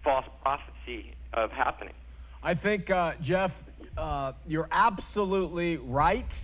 [0.05, 1.95] false prophecy of happening.
[2.43, 3.65] I think, uh, Jeff,
[3.97, 6.43] uh, you're absolutely right.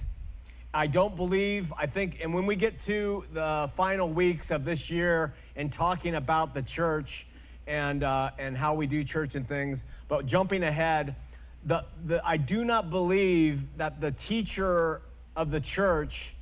[0.77, 4.91] I don't believe, I think, and when we get to the final weeks of this
[4.91, 7.27] year and talking about the church
[7.67, 11.17] and, uh, and how we do church and things, but jumping ahead,
[11.65, 15.01] the, the, I do not believe that the teacher
[15.35, 16.35] of the church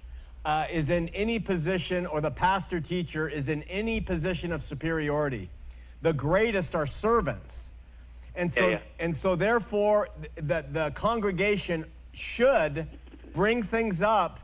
[0.45, 5.49] uh, is in any position, or the pastor teacher is in any position of superiority.
[6.03, 7.71] The greatest are servants.
[8.35, 8.79] And so, Yeah, yeah.
[8.99, 12.89] and so therefore, th- the, the congregation should
[13.35, 14.41] bring things up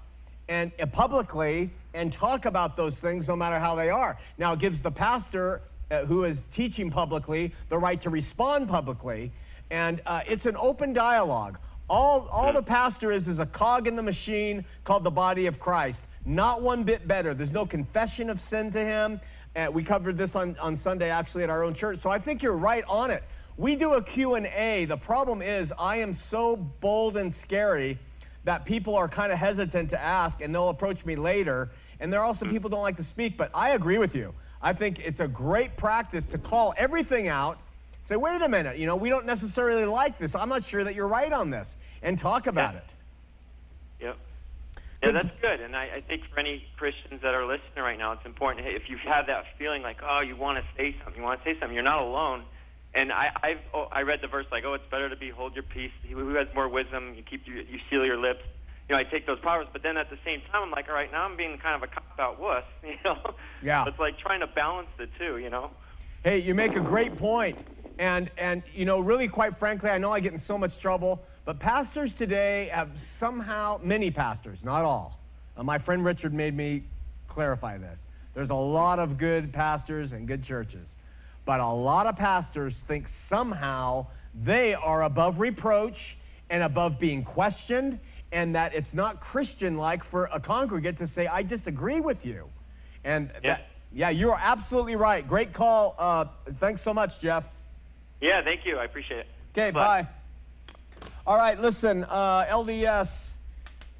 [0.49, 4.18] and uh, publicly and talk about those things no matter how they are.
[4.36, 9.32] Now, it gives the pastor uh, who is teaching publicly the right to respond publicly.
[9.70, 11.59] And uh, it's an open dialogue.
[11.88, 15.59] All, all the pastor is is a cog in the machine called the body of
[15.59, 16.07] Christ.
[16.24, 17.34] Not one bit better.
[17.34, 19.20] There's no confession of sin to him.
[19.57, 21.99] Uh, we covered this on, on Sunday actually at our own church.
[21.99, 23.24] So I think you're right on it.
[23.57, 24.84] We do a Q&A.
[24.84, 27.99] The problem is I am so bold and scary
[28.45, 31.70] that people are kind of hesitant to ask and they'll approach me later.
[32.01, 32.51] And there are also mm.
[32.51, 34.34] people who don't like to speak, but I agree with you.
[34.62, 37.59] I think it's a great practice to call everything out,
[38.03, 40.34] say, wait a minute, you know, we don't necessarily like this.
[40.34, 42.78] I'm not sure that you're right on this, and talk about Yeah.
[42.78, 42.84] it.
[44.01, 44.16] Yep.
[45.03, 45.61] Yeah, that's good.
[45.61, 48.66] And I, I think for any Christians that are listening right now, it's important.
[48.66, 51.59] If you've that feeling like, oh, you want to say something, you want to say
[51.59, 52.45] something, you're not alone.
[52.95, 55.55] And I, I've, oh, I read the verse like, oh, it's better to be hold
[55.55, 55.93] your peace.
[56.09, 58.43] Who has more wisdom, you keep, you, you seal your lips.
[58.88, 60.95] You know, I take those proverbs, but then at the same time, I'm like, all
[60.95, 62.64] right, now I'm being kind of a cop-out wuss.
[62.84, 63.34] You know?
[63.62, 63.84] Yeah.
[63.86, 65.38] It's like trying to balance the two.
[65.38, 65.70] You know?
[66.24, 67.59] Hey, you make a great point.
[67.99, 71.22] And and you know, really quite frankly, I know I get in so much trouble,
[71.45, 75.20] but pastors today have somehow many pastors, not all.
[75.57, 76.84] Uh, my friend Richard made me
[77.28, 78.07] clarify this.
[78.34, 80.97] There's a lot of good pastors and good churches.
[81.45, 86.16] But a lot of pastors think somehow they are above reproach
[86.49, 87.99] and above being questioned
[88.32, 92.49] and that it's not Christian like for a congregate to say I disagree with you.
[93.05, 93.55] And Yeah.
[93.55, 95.26] that yeah, you are absolutely right.
[95.26, 95.97] Great call.
[95.99, 97.45] Uh, thanks so much, Jeff.
[98.20, 98.41] Yeah.
[98.43, 98.78] Thank you.
[98.78, 99.26] I appreciate it.
[99.53, 100.07] Okay, bye.
[101.26, 103.32] All right, listen, uh, LDS,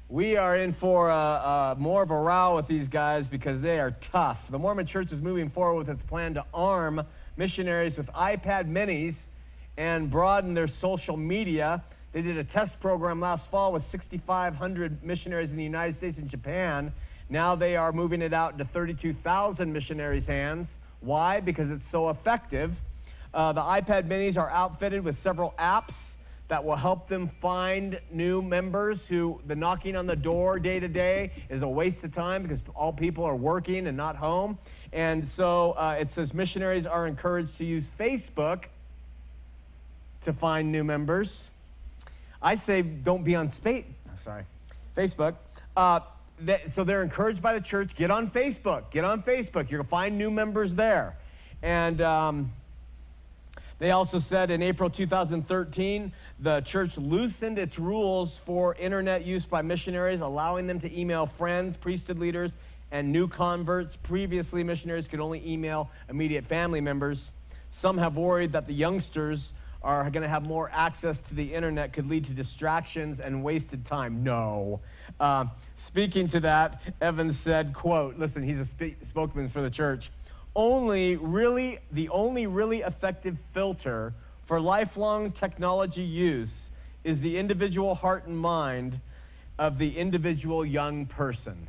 [0.09, 3.79] we are in for uh, uh, more of a row with these guys because they
[3.79, 4.47] are tough.
[4.49, 7.05] The Mormon Church is moving forward with its plan to arm
[7.41, 9.29] missionaries with iPad minis
[9.75, 11.83] and broaden their social media.
[12.11, 16.29] They did a test program last fall with 6,500 missionaries in the United States and
[16.29, 16.93] Japan.
[17.29, 20.79] Now they are moving it out to 32,000 missionaries' hands.
[20.99, 21.39] Why?
[21.39, 22.79] Because it's so effective.
[23.33, 26.17] Uh, the iPad minis are outfitted with several apps
[26.51, 30.87] that will help them find new members who the knocking on the door day to
[30.89, 34.59] day is a waste of time because all people are working and not home.
[34.93, 38.65] And so uh, it says missionaries are encouraged to use Facebook
[40.21, 41.49] to find new members.
[42.41, 43.83] I say don't be on spa-
[44.19, 44.43] sorry,
[44.95, 45.35] Facebook.
[45.75, 46.01] Uh,
[46.41, 47.95] that, so they're encouraged by the church.
[47.95, 48.91] Get on Facebook.
[48.91, 49.69] Get on Facebook.
[49.69, 51.15] You're gonna find new members there.
[51.61, 52.51] And um,
[53.79, 59.61] they also said in April 2013, the church loosened its rules for internet use by
[59.61, 62.55] missionaries, allowing them to email friends, priesthood leaders,
[62.91, 63.95] and new converts.
[63.95, 67.31] Previously, missionaries could only email immediate family members.
[67.69, 71.93] Some have worried that the youngsters are going to have more access to the internet
[71.93, 74.23] could lead to distractions and wasted time.
[74.23, 74.81] No.
[75.19, 80.11] Uh, speaking to that, Evans said, quote, listen, he's a spe- spokesman for the church.
[80.55, 84.13] Only really, the only really effective filter
[84.45, 86.69] for lifelong technology use
[87.03, 88.99] is the individual heart and mind
[89.57, 91.67] of the individual young person.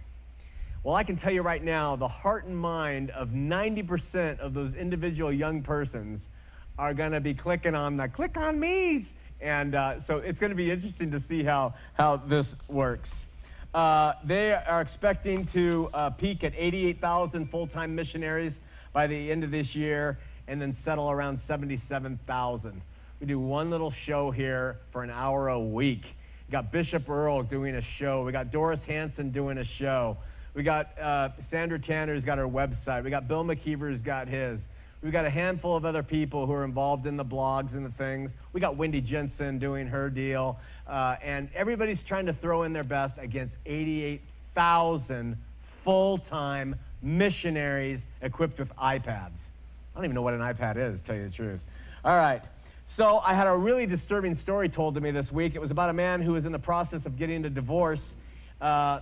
[0.84, 4.74] Well, I can tell you right now, the heart and mind of 90% of those
[4.74, 6.28] individual young persons
[6.76, 9.14] are going to be clicking on the click on me's.
[9.40, 13.26] And uh, so it's going to be interesting to see how, how this works.
[13.72, 18.60] Uh, they are expecting to uh, peak at 88,000 full time missionaries
[18.92, 20.18] by the end of this year
[20.48, 22.82] and then settle around 77,000.
[23.20, 26.16] We do one little show here for an hour a week.
[26.48, 28.24] We got Bishop Earl doing a show.
[28.24, 30.18] We got Doris Hanson doing a show.
[30.54, 33.04] We got uh, Sandra Tanner's got her website.
[33.04, 34.68] We got Bill McKeever's got his.
[35.02, 37.90] We've got a handful of other people who are involved in the blogs and the
[37.90, 38.36] things.
[38.52, 40.60] We got Wendy Jensen doing her deal.
[40.86, 48.58] Uh, and everybody's trying to throw in their best against 88,000 full time missionaries equipped
[48.58, 49.50] with iPads.
[49.92, 51.64] I don't even know what an iPad is, tell you the truth.
[52.04, 52.42] All right.
[52.86, 55.54] So I had a really disturbing story told to me this week.
[55.54, 58.16] It was about a man who was in the process of getting a divorce
[58.60, 59.00] uh,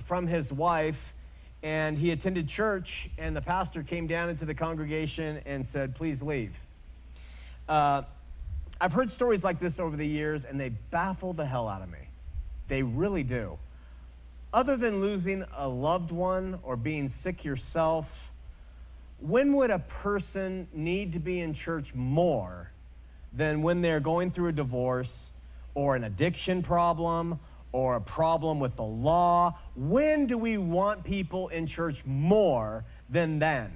[0.00, 1.14] from his wife,
[1.62, 6.22] and he attended church, and the pastor came down into the congregation and said, "Please
[6.22, 6.58] leave."
[7.68, 8.02] Uh,
[8.80, 11.88] I've heard stories like this over the years, and they baffle the hell out of
[11.88, 12.08] me.
[12.68, 13.58] They really do.
[14.52, 18.32] Other than losing a loved one or being sick yourself,
[19.20, 22.72] when would a person need to be in church more
[23.32, 25.32] than when they're going through a divorce
[25.74, 27.38] or an addiction problem
[27.72, 29.58] or a problem with the law?
[29.74, 33.72] When do we want people in church more than then?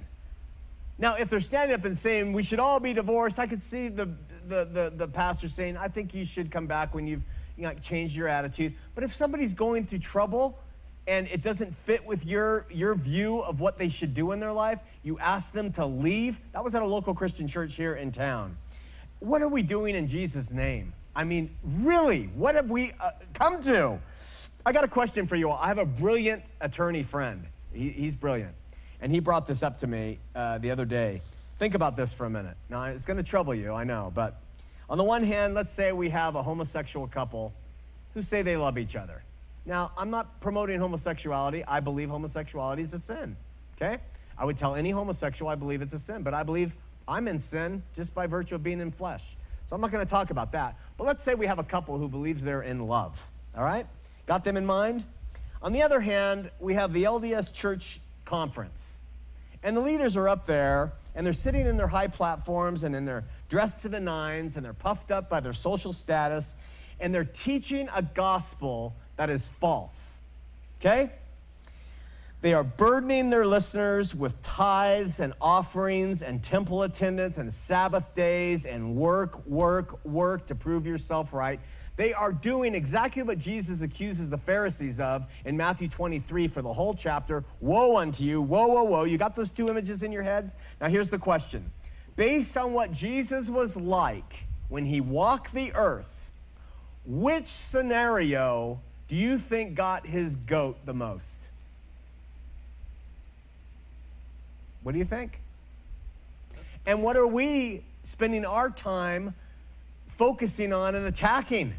[0.99, 3.87] Now, if they're standing up and saying we should all be divorced, I could see
[3.87, 4.05] the,
[4.47, 7.23] the, the, the pastor saying, I think you should come back when you've
[7.55, 8.73] you know, changed your attitude.
[8.95, 10.57] But if somebody's going through trouble
[11.07, 14.53] and it doesn't fit with your, your view of what they should do in their
[14.53, 16.39] life, you ask them to leave.
[16.53, 18.57] That was at a local Christian church here in town.
[19.19, 20.93] What are we doing in Jesus' name?
[21.15, 23.99] I mean, really, what have we uh, come to?
[24.65, 25.57] I got a question for you all.
[25.57, 27.47] I have a brilliant attorney friend.
[27.73, 28.53] He, he's brilliant.
[29.01, 31.21] And he brought this up to me uh, the other day.
[31.57, 32.55] Think about this for a minute.
[32.69, 34.11] Now, it's going to trouble you, I know.
[34.13, 34.39] But
[34.89, 37.53] on the one hand, let's say we have a homosexual couple
[38.13, 39.23] who say they love each other.
[39.65, 41.63] Now, I'm not promoting homosexuality.
[41.67, 43.35] I believe homosexuality is a sin,
[43.75, 43.97] okay?
[44.37, 46.75] I would tell any homosexual I believe it's a sin, but I believe
[47.07, 49.35] I'm in sin just by virtue of being in flesh.
[49.65, 50.77] So I'm not going to talk about that.
[50.97, 53.85] But let's say we have a couple who believes they're in love, all right?
[54.25, 55.03] Got them in mind?
[55.61, 59.01] On the other hand, we have the LDS Church Conference.
[59.63, 63.05] And the leaders are up there and they're sitting in their high platforms and in
[63.05, 66.55] their dressed to the nines and they're puffed up by their social status
[66.99, 70.21] and they're teaching a gospel that is false.
[70.79, 71.11] Okay?
[72.39, 78.67] They are burdening their listeners with tithes and offerings and temple attendance and Sabbath days
[78.67, 81.59] and work, work, work to prove yourself right.
[81.95, 86.71] They are doing exactly what Jesus accuses the Pharisees of in Matthew 23 for the
[86.71, 87.43] whole chapter.
[87.59, 89.03] Woe unto you, woe, woe, woe.
[89.05, 90.55] You got those two images in your heads?
[90.79, 91.71] Now, here's the question
[92.15, 96.31] Based on what Jesus was like when he walked the earth,
[97.03, 101.49] which scenario do you think got his goat the most?
[104.87, 105.41] What do you think?
[106.85, 109.35] And what are we spending our time
[110.05, 111.75] focusing on and attacking?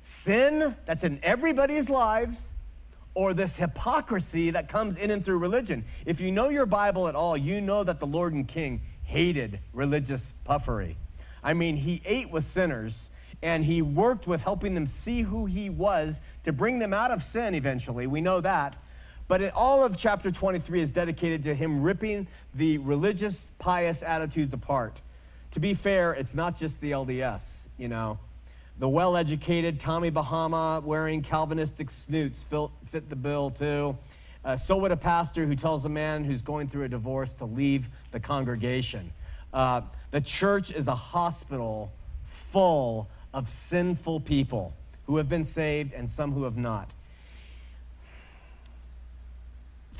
[0.00, 2.52] Sin that's in everybody's lives
[3.14, 5.84] or this hypocrisy that comes in and through religion.
[6.04, 9.60] If you know your Bible at all, you know that the Lord and King hated
[9.72, 10.96] religious puffery.
[11.44, 15.70] I mean, he ate with sinners and he worked with helping them see who he
[15.70, 18.08] was to bring them out of sin eventually.
[18.08, 18.76] We know that.
[19.30, 24.52] But it, all of chapter 23 is dedicated to him ripping the religious, pious attitudes
[24.54, 25.00] apart.
[25.52, 28.18] To be fair, it's not just the LDS, you know.
[28.80, 33.96] The well educated Tommy Bahama wearing Calvinistic snoots fit the bill too.
[34.44, 37.44] Uh, so would a pastor who tells a man who's going through a divorce to
[37.44, 39.12] leave the congregation.
[39.54, 41.92] Uh, the church is a hospital
[42.24, 44.74] full of sinful people
[45.06, 46.90] who have been saved and some who have not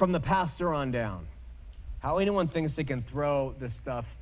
[0.01, 1.28] from the pastor on down.
[1.98, 4.16] How anyone thinks they can throw this stuff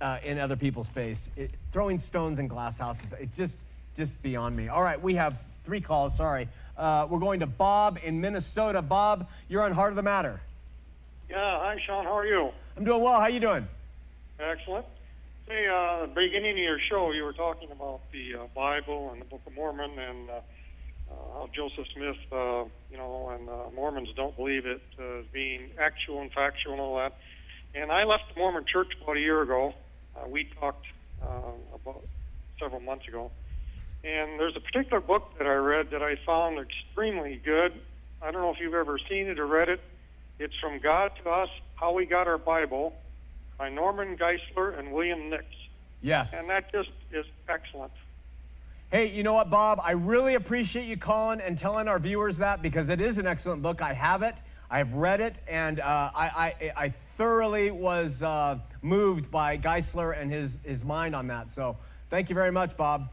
[0.00, 3.62] uh, in other people's face, it, throwing stones in glass houses, it's just,
[3.94, 4.68] just beyond me.
[4.68, 6.48] All right, we have three calls, sorry.
[6.78, 8.80] Uh, we're going to Bob in Minnesota.
[8.80, 10.40] Bob, you're on Heart of the Matter.
[11.28, 12.48] Yeah, hi Shawn, how are you?
[12.78, 13.20] I'm doing well.
[13.20, 13.68] How you doing?
[14.40, 14.86] Excellent.
[15.46, 19.26] Hey, uh, beginning of your show, you were talking about the uh, Bible and the
[19.26, 24.08] Book of Mormon and uh, uh, how Joseph Smith, uh, you know, and uh, Mormons
[24.16, 27.16] don't believe it uh, being actual and factual and all that.
[27.74, 29.74] And I left the Mormon church about a year ago.
[30.16, 30.86] Uh, we talked
[31.22, 31.26] uh,
[31.74, 32.02] about
[32.58, 33.30] several months ago.
[34.04, 37.72] And there's a particular book that I read that I found extremely good.
[38.22, 39.80] I don't know if you've ever seen it or read it.
[40.38, 42.94] It's From God to Us How We Got Our Bible
[43.58, 45.44] by Norman Geisler and William Nix.
[46.00, 46.32] Yes.
[46.32, 47.92] And that just is excellent.
[48.90, 49.82] Hey, you know what, Bob?
[49.84, 53.60] I really appreciate you calling and telling our viewers that because it is an excellent
[53.60, 53.82] book.
[53.82, 54.34] I have it,
[54.70, 60.18] I have read it, and uh, I, I, I thoroughly was uh, moved by Geisler
[60.18, 61.50] and his, his mind on that.
[61.50, 61.76] So
[62.08, 63.10] thank you very much, Bob.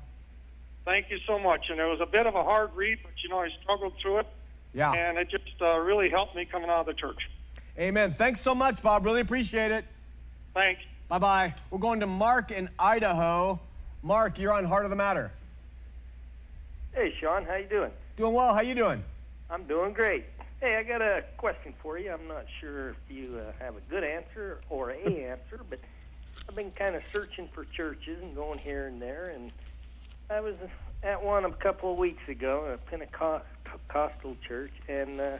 [0.86, 1.69] Thank you so much.
[1.69, 4.19] And it was a bit of a hard read, but you know, I struggled through
[4.19, 4.28] it.
[4.73, 4.93] Yeah.
[4.93, 7.30] And it just uh, really helped me coming out of the church.
[7.78, 8.13] Amen.
[8.13, 9.03] Thanks so much, Bob.
[9.03, 9.84] Really appreciate it.
[10.53, 10.82] Thanks.
[11.09, 11.53] Bye bye.
[11.69, 13.59] We're going to Mark in Idaho.
[14.01, 15.34] Mark, you're on Heart of the Matter.
[16.96, 17.91] Hey, Shawn, how you doing?
[18.16, 18.54] Doing well.
[18.54, 19.04] How you doing?
[19.50, 20.28] I'm doing great.
[20.62, 22.10] Hey, I got a question for you.
[22.10, 24.96] I'm not sure if you uh, have a good answer or a
[25.30, 25.82] answer, but
[26.48, 29.52] I've been kind of searching for churches and going here and there, and
[30.30, 30.56] I was
[31.04, 35.38] at one a couple of weeks ago, a Pentecostal church, and uh,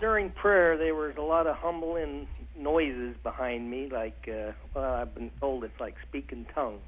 [0.00, 2.26] during prayer there was a lot of humbling
[2.58, 6.80] noises behind me, like uh, well, I've been told it's like speaking tongue.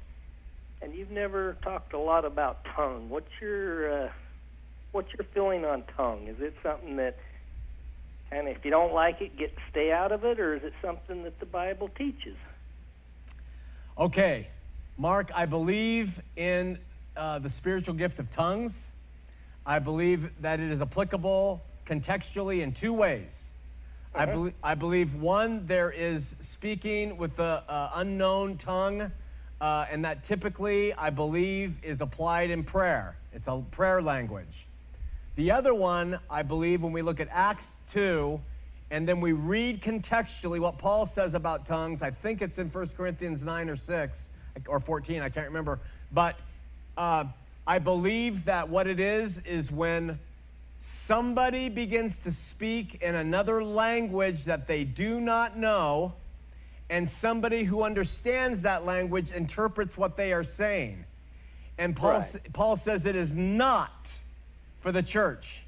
[0.81, 3.09] And you've never talked a lot about tongue.
[3.09, 4.11] What's your uh,
[4.91, 6.27] what's your feeling on tongue?
[6.27, 7.17] Is it something that
[8.31, 11.23] and if you don't like it, get stay out of it, or is it something
[11.23, 12.37] that the Bible teaches?
[13.97, 14.47] Okay,
[14.97, 16.79] Mark, I believe in
[17.17, 18.93] uh, the spiritual gift of tongues.
[19.65, 23.51] I believe that it is applicable contextually in two ways.
[24.15, 29.11] I, belie- I believe one, there is speaking with the uh, unknown tongue,
[29.61, 33.15] uh, and that typically, I believe, is applied in prayer.
[33.31, 34.65] It's a prayer language.
[35.35, 38.41] The other one, I believe, when we look at Acts 2,
[38.89, 42.87] and then we read contextually what Paul says about tongues, I think it's in 1
[42.89, 44.29] Corinthians 9 or 6
[44.67, 45.79] or 14, I can't remember.
[46.11, 46.37] But
[46.97, 47.25] uh,
[47.65, 50.19] I believe that what it is is when
[50.79, 56.13] somebody begins to speak in another language that they do not know,
[56.91, 61.05] and somebody who understands that language interprets what they are saying.
[61.77, 62.35] And Paul, Right.
[62.53, 64.19] Paul says it is not
[64.81, 65.63] for the church.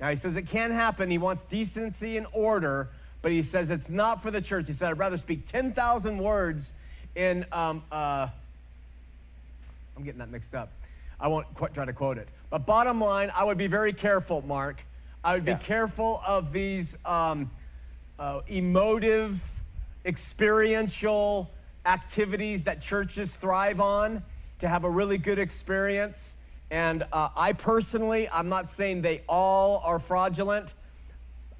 [0.00, 1.10] Now, he says it can happen.
[1.12, 2.90] He wants decency and order,
[3.22, 4.66] but he says it's not for the church.
[4.66, 6.72] He said, I'd rather speak 10,000 words
[7.14, 8.26] in, um, uh,
[9.96, 10.72] I'm getting that mixed up.
[11.20, 12.28] I won't try to quote it.
[12.50, 14.82] But bottom line, I would be very careful, Mark.
[15.22, 15.54] I would Yeah.
[15.54, 17.48] be careful of these um,
[18.18, 19.60] uh, emotive,
[20.04, 21.50] experiential
[21.86, 24.22] activities that churches thrive on
[24.60, 26.36] to have a really good experience.
[26.70, 30.74] And uh, I personally, I'm not saying they all are fraudulent.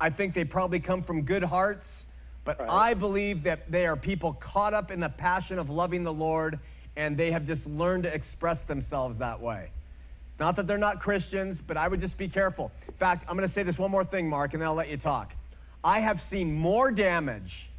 [0.01, 2.09] I think they probably come from good hearts,
[2.45, 6.13] but I believe that they are people caught up in the passion of loving the
[6.13, 6.59] Lord
[6.97, 9.71] and they have just learned to express themselves that way.
[10.31, 12.73] It's not that they're not Christians, but I would just be careful.
[12.89, 14.89] In fact, I'm going to say this one more thing, Mark, and then I'll let
[14.89, 15.35] you talk.
[15.85, 17.71] I have seen more damage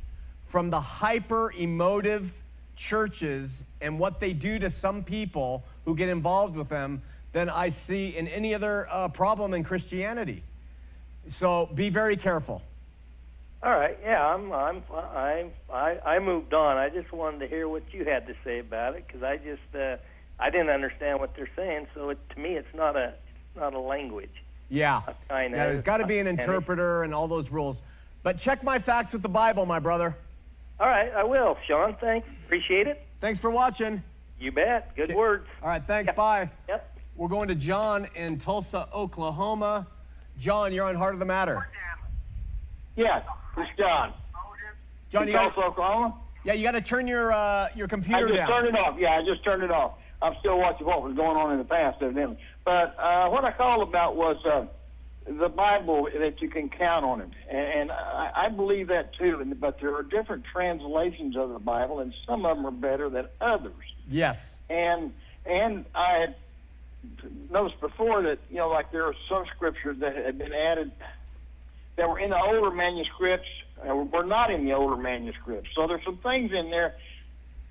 [0.54, 2.44] from the hyper emotive
[2.76, 7.02] churches and what they do to some people who get involved with them
[7.32, 10.44] than I see in any other uh, problem in Christianity.
[11.26, 12.62] So be very careful.
[13.64, 15.50] All right, yeah, I'm, I'm, I'm.
[15.74, 16.78] I, I moved on.
[16.78, 19.74] I just wanted to hear what you had to say about it because I just,
[19.74, 19.98] uh,
[20.40, 21.88] I didn't understand what they're saying.
[21.96, 24.44] So it, to me, it's not a, it's not a language.
[24.70, 25.02] Yeah.
[25.30, 27.82] kinda- yeah there's got to be an interpreter and all those rules.
[28.22, 30.16] But check my facts with the Bible, my brother.
[30.80, 31.96] All right, I will, Shawn.
[32.02, 33.02] Thanks, appreciate it.
[33.22, 34.04] Thanks for watching.
[34.40, 34.96] You bet.
[34.96, 35.48] Good words.
[35.62, 36.08] All right, thanks.
[36.10, 36.16] Yep.
[36.16, 36.50] Bye.
[36.68, 36.98] Yep.
[37.16, 39.88] We're going to John in Tulsa, Oklahoma.
[40.38, 41.68] John, you're on Heart of the Matter.
[42.96, 43.24] Yes,
[43.58, 44.14] it's John.
[45.10, 46.16] John, you Tulsa, got Oklahoma.
[46.44, 48.50] yeah, you got to turn your uh, your I computer just down.
[48.50, 48.96] turned it off.
[49.00, 49.94] Yeah, I just turned it off.
[50.22, 52.38] I'm still watching what was going on in the past, evidently.
[52.66, 54.66] But uh, what I called about was uh,
[55.26, 59.40] the Bible that you can count on it, and, and I, I believe that too.
[59.42, 63.10] And- But there are different translations of the Bible, and some of them are better
[63.10, 63.74] than others.
[64.10, 64.58] Yes.
[64.70, 65.14] And
[65.46, 66.36] and I had
[67.50, 70.92] noticed before that you know like there are some scriptures that had been added
[71.96, 73.48] that were in the older manuscripts
[73.88, 75.70] uh, were not in the older manuscripts.
[75.76, 76.96] So there's some things in there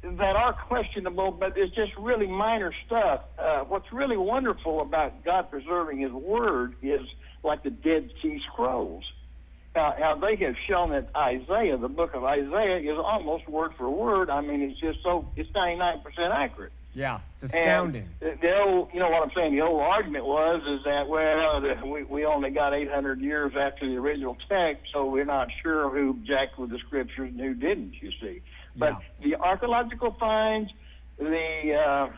[0.03, 3.21] that are questionable, but it's just really minor stuff.
[3.39, 7.07] Uh, what's really wonderful about God preserving His Word is
[7.43, 9.05] like the Dead Sea Scrolls.
[9.74, 13.88] Now, how they have shown that Isaiah, the book of Isaiah, is almost word for
[13.88, 14.28] word.
[14.28, 16.72] I mean, it's just so it's 99% accurate.
[16.95, 18.07] Yeah, it's astounding.
[18.20, 19.55] And the, old, you know what I'm saying?
[19.55, 23.88] The old argument was is that well, the, we we only got 800 years after
[23.88, 27.95] the original text, so we're not sure who jacked with the scriptures and who didn't.
[28.03, 28.43] You see,
[28.76, 28.99] but Yeah.
[29.20, 30.70] the archaeological finds,
[31.18, 32.11] the uh,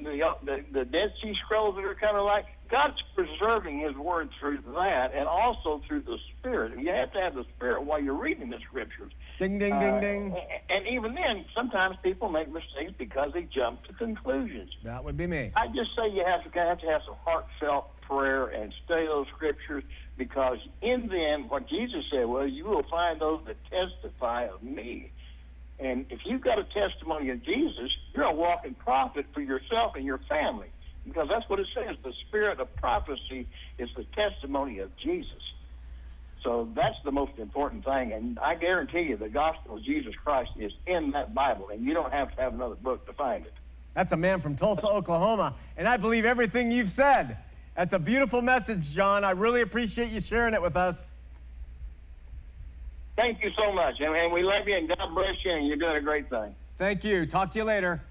[0.00, 3.94] the, uh, the the Dead Sea Scrolls that are kind of like God's preserving His
[3.94, 6.78] word through that, and also through the Spirit.
[6.78, 9.12] You have to have the Spirit while you're reading the scriptures.
[9.38, 10.32] Ding, ding, ding, Uh, ding.
[10.32, 14.74] a- And even then, sometimes people make mistakes because they jump to conclusions.
[14.82, 15.52] That would be me.
[15.54, 19.26] I just say you have to have to have some heartfelt prayer and study those
[19.28, 19.82] scriptures
[20.16, 25.10] because in them, what Jesus said was, "You will find those that testify of me."
[25.78, 30.04] And if you've got a testimony of Jesus, you're a walking prophet for yourself and
[30.04, 30.68] your family
[31.06, 31.96] because that's what it says.
[32.02, 33.46] The spirit of prophecy
[33.78, 35.40] is the testimony of Jesus.
[36.42, 38.12] So that's the most important thing.
[38.12, 41.94] And I guarantee you, the gospel of Jesus Christ is in that Bible, and you
[41.94, 43.54] don't have to have another book to find it.
[43.94, 47.38] That's a man from Tulsa, Oklahoma, and I believe everything you've said.
[47.76, 49.24] That's a beautiful message, John.
[49.24, 51.14] I really appreciate you sharing it with us.
[53.16, 55.76] Thank you so much, and, and we love you, and God bless you, and you're
[55.76, 56.54] doing a great thing.
[56.76, 57.24] Thank you.
[57.24, 58.02] Talk to you later.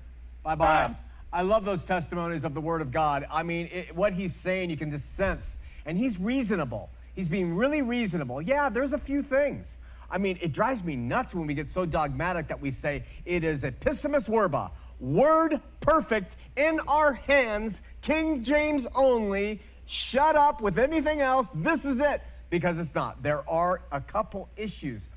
[0.44, 0.88] Bye bye.
[0.88, 0.96] Bye.
[1.34, 3.26] I love those testimonies of the Word of God.
[3.32, 5.58] I mean, it, what he's saying, you can just sense.
[5.84, 6.92] And he's reasonable.
[7.16, 8.40] He's being really reasonable.
[8.40, 9.80] Yeah, there's a few things.
[10.12, 13.44] I mean, it drives me nuts when we get so dogmatic that we say it
[13.44, 14.70] is ipsissima verba,
[15.00, 19.60] word perfect in our hands, King James only.
[19.88, 21.50] Shut up with anything else.
[21.56, 22.22] This is it.
[22.52, 23.24] Because it's not.
[23.24, 25.10] There are a couple issues.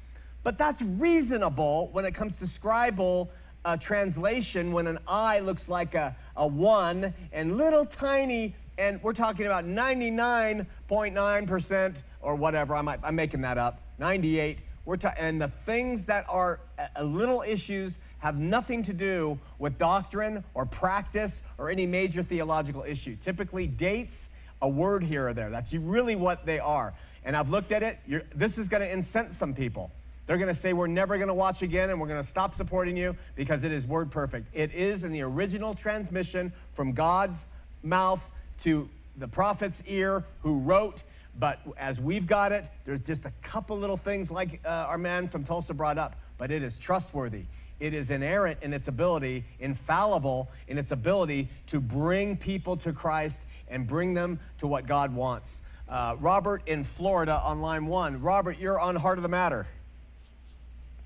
[0.42, 3.28] But that's reasonable when it comes to scribal
[3.74, 9.46] translation when an I looks like a, a one and little tiny, and we're talking
[9.46, 14.58] about 99.9% or whatever, I might, I'm making that up, 98.
[14.84, 16.60] We're ta- and the things that are
[16.94, 22.82] a little issues have nothing to do with doctrine or practice or any major theological
[22.82, 23.16] issue.
[23.16, 24.28] Typically, dates,
[24.62, 25.50] a word here or there.
[25.50, 26.94] That's really what they are.
[27.24, 27.98] And I've looked at it.
[28.06, 29.90] You're, this is going to incense some people.
[30.26, 32.54] They're going to say, We're never going to watch again and we're going to stop
[32.54, 34.48] supporting you because it is word perfect.
[34.52, 37.46] It is in the original transmission from God's
[37.82, 41.02] mouth to the prophet's ear who wrote.
[41.38, 45.28] But as we've got it, there's just a couple little things like uh, our man
[45.28, 47.44] from Tulsa brought up, but it is trustworthy.
[47.78, 53.42] It is inerrant in its ability, infallible in its ability to bring people to Christ
[53.68, 55.60] and bring them to what God wants.
[55.88, 58.22] Uh, Robert in Florida on line one.
[58.22, 59.66] Robert, you're on Heart of the Matter.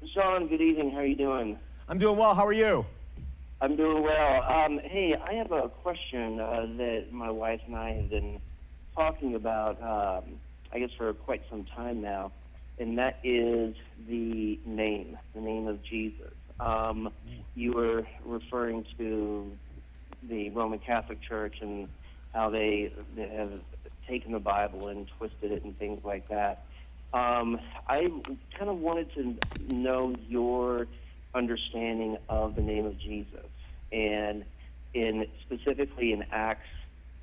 [0.09, 0.91] Shawn, good evening.
[0.93, 1.59] How are you doing?
[1.87, 2.35] I'm doing well.
[2.35, 2.87] How are you?
[3.61, 4.43] I'm doing well.
[4.43, 8.41] Um, hey, I have a question uh, that my wife and I have been
[8.97, 10.41] talking about, um,
[10.73, 12.33] I guess, for quite some time now,
[12.79, 13.75] and that is
[14.09, 16.33] the name, the name of Jesus.
[16.59, 17.13] Um,
[17.55, 19.53] you were referring to
[20.27, 21.89] the Roman Catholic Church and
[22.33, 23.53] how they, they have
[24.09, 26.65] taken the Bible and twisted it and things like that.
[27.13, 27.59] Um,
[27.89, 28.09] I
[28.59, 29.35] kind of wanted to
[29.69, 30.87] know your
[31.35, 33.47] understanding of the name of Jesus,
[33.93, 34.45] and
[34.95, 36.67] in specifically in Acts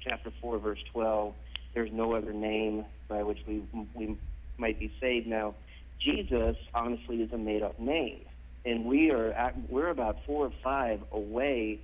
[0.02, 1.34] chapter four, verse twelve,
[1.74, 3.64] there's no other name by which we
[3.96, 4.18] we
[4.58, 5.28] might be saved.
[5.28, 5.56] Now,
[6.04, 8.22] Jesus honestly is a made-up name,
[8.66, 11.80] and we are at, we're about four or five away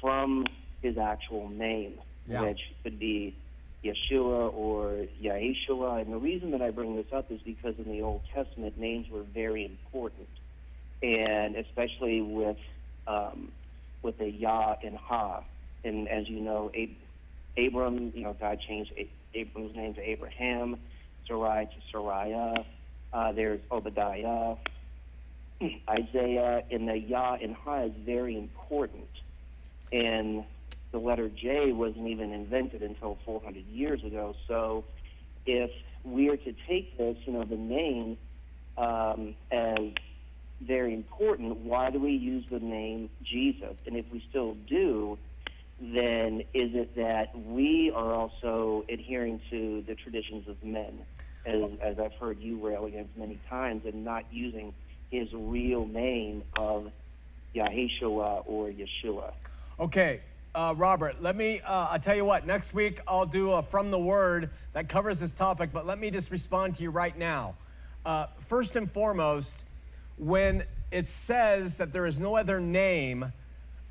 [0.00, 0.44] from
[0.82, 1.94] his actual name,
[2.26, 2.42] Yeah.
[2.42, 3.34] which could be
[3.84, 6.02] Yeshua or Yahshua.
[6.02, 9.06] And the reason that I bring this up is because in the Old Testament, names
[9.10, 10.28] were very important,
[11.02, 12.56] and especially with
[13.06, 13.52] um,
[14.02, 15.42] with a Yah and Ha.
[15.84, 20.76] And as you know, Ab- Abram, you know, God changed A- Abram's name to Abraham,
[21.26, 22.64] Sarai to Sariah.
[23.12, 24.56] Uh, there's Obadiah,
[25.88, 29.08] Isaiah, and the Yah and Ha is very important.
[29.92, 30.44] And
[30.90, 34.34] the letter J wasn't even invented until 400 years ago.
[34.46, 34.84] So
[35.46, 35.70] if
[36.04, 38.16] we are to take this, you know, the name
[38.76, 39.78] um, as
[40.60, 43.76] very important, why do we use the name Jesus?
[43.86, 45.18] And if we still do,
[45.80, 51.00] then is it that we are also adhering to the traditions of men,
[51.46, 54.74] as, as I've heard you rail against many times, and not using
[55.10, 56.90] his real name of
[57.54, 59.32] Yahshua or Yeshua?
[59.78, 60.20] Okay,
[60.58, 63.92] uh, Robert, let me, uh, I'll tell you what, next week I'll do a From
[63.92, 67.54] the Word that covers this topic, but let me just respond to you right now.
[68.04, 69.64] Uh, first and foremost,
[70.16, 73.32] when it says that there is no other name,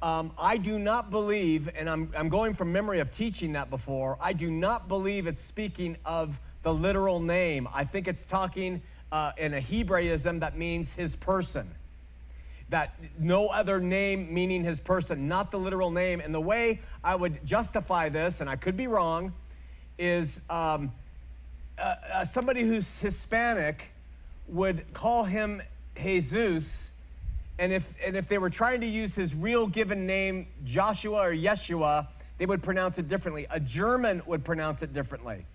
[0.02, 4.18] um, I do not believe, and I'm, I'm going from memory of teaching that before,
[4.20, 7.70] I do not believe it's speaking of the literal name.
[7.74, 8.82] I think it's talking
[9.14, 11.76] uh, in a Hebraism that means his person.
[12.70, 16.20] That no other name meaning his person, not the literal name.
[16.20, 19.34] And the way I would justify this, and I could be wrong,
[19.98, 20.92] is um,
[21.78, 23.92] uh, uh, somebody who's Hispanic
[24.48, 25.62] would call him
[26.02, 26.92] Jesus,
[27.60, 31.32] and if and if they were trying to use his real given name, Joshua or
[31.32, 32.08] Yeshua,
[32.38, 33.48] they would pronounce it differently.
[33.50, 35.46] A German would pronounce it differently.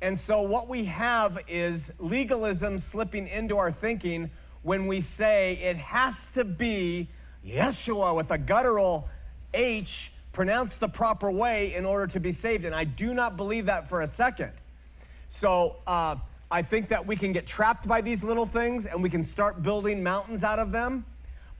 [0.00, 4.30] And so what we have is legalism slipping into our thinking
[4.62, 7.08] when we say it has to be
[7.46, 9.08] Yeshua with a guttural
[9.54, 12.64] H pronounced the proper way in order to be saved.
[12.64, 14.52] And I do not believe that for a second.
[15.28, 16.16] So uh,
[16.50, 19.62] I think that we can get trapped by these little things and we can start
[19.62, 21.04] building mountains out of them.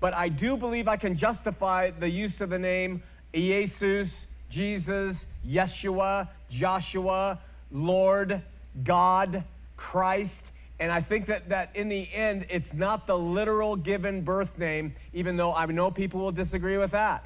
[0.00, 6.28] But I do believe I can justify the use of the name Jesus, Jesus, Yeshua,
[6.50, 7.38] Joshua,
[7.70, 8.42] Lord,
[8.84, 9.44] God,
[9.76, 10.51] Christ.
[10.82, 14.94] And I think that, that in the end, it's not the literal given birth name,
[15.12, 17.24] even though I know people will disagree with that.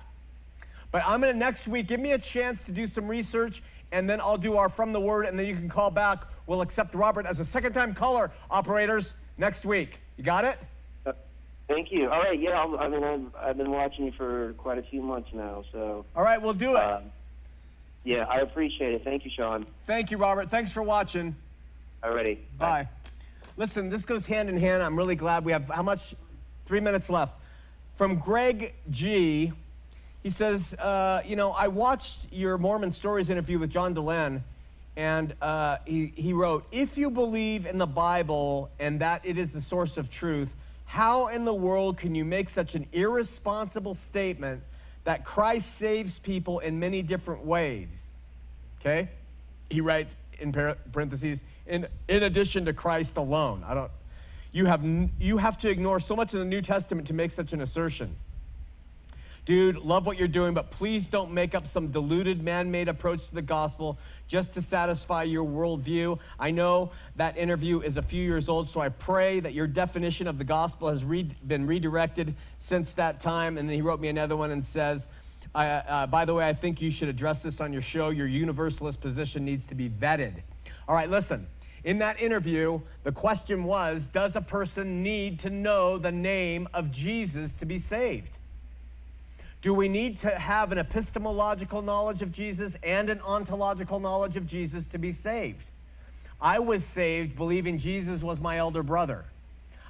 [0.93, 4.21] But I'm gonna next week, give me a chance to do some research, and then
[4.21, 6.25] I'll do our From the Word, and then you can call back.
[6.47, 10.01] We'll accept Robert as a second time caller, operators, next week.
[10.19, 10.59] You got it?
[11.07, 11.13] Uh,
[11.67, 12.11] Thank you.
[12.11, 12.39] All right.
[12.39, 12.61] Yeah.
[12.61, 15.65] I'll, I mean, I've, I've been watching you for quite a few months now.
[15.73, 16.05] So.
[16.15, 16.85] All right, we'll do it.
[16.85, 17.01] Uh,
[18.05, 19.03] yeah, I appreciate it.
[19.03, 19.65] Thank you, Shawn.
[19.87, 20.51] Thank you, Robert.
[20.51, 21.35] Thanks for watching.
[22.03, 22.37] Alrighty.
[22.59, 22.87] Bye.
[23.59, 24.83] Listen, this goes hand in hand.
[24.83, 26.15] I'm really glad we have how much?
[26.67, 27.35] Three minutes left.
[27.95, 29.53] From Greg G.
[30.23, 34.43] He says, uh, you know, I watched your Mormon Stories interview with John Dehlin,
[34.97, 39.53] and uh, he, he wrote, if you believe in the Bible and that it is
[39.53, 44.65] the source of truth, how in the world can you make such an irresponsible statement
[45.05, 48.11] that Christ saves people in many different ways?
[48.81, 49.09] Okay?
[49.71, 53.63] He writes in parentheses, in, in addition to Christ alone.
[53.67, 53.91] I don't,
[54.53, 54.85] you have,
[55.21, 58.17] you have to ignore so much in the New Testament to make such an assertion.
[59.45, 63.29] Dude, love what you're doing, but please don't make up some deluded man made approach
[63.29, 63.97] to the gospel
[64.27, 66.19] just to satisfy your worldview.
[66.37, 70.27] I know that interview is a few years old, so I pray that your definition
[70.27, 73.57] of the gospel has re- been redirected since that time.
[73.57, 75.07] And then he wrote me another one and says,
[75.55, 78.09] I, uh, by the way, I think you should address this on your show.
[78.09, 80.43] Your universalist position needs to be vetted.
[80.89, 81.47] All right, listen.
[81.87, 86.91] In that interview, the question was Does a person need to know the name of
[86.91, 88.39] Jesus to be saved?
[89.63, 94.49] Do we need to have an epistemological knowledge of Jesus and an ontological knowledge of
[94.49, 95.71] Jesus to be saved?
[96.41, 99.25] I was saved believing Jesus was my elder brother.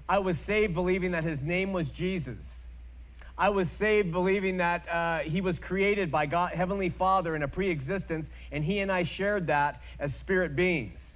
[0.06, 2.66] I was saved believing that his name was Jesus.
[3.38, 7.48] I was saved believing that uh, he was created by God, Heavenly Father in a
[7.48, 11.15] pre existence, and he and I shared that as spirit beings.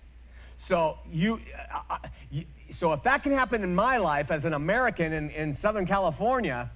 [0.60, 1.40] So, you,
[1.72, 1.98] uh, uh,
[2.30, 5.86] you, so if that can happen in my life as an American in, in Southern
[5.86, 6.70] California,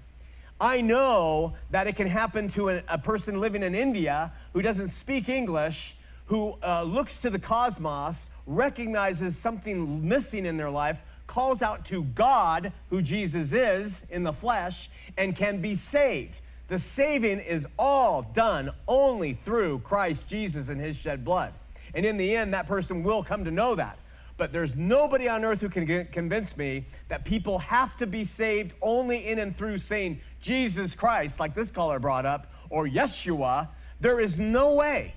[0.58, 4.88] I know that it can happen to a, a person living in India who doesn't
[4.88, 11.60] speak English, who uh, looks to the cosmos, recognizes something missing in their life, calls
[11.60, 16.40] out to God, who Jesus is in the flesh, and can be saved.
[16.68, 21.52] The saving is all done only through Christ Jesus and his shed blood.
[21.94, 23.98] And in the end, that person will come to know that.
[24.36, 28.74] But there's nobody on earth who can convince me that people have to be saved
[28.82, 33.68] only in and through saying Jesus Christ, like this caller brought up, or Yeshua.
[34.00, 35.14] There is no way.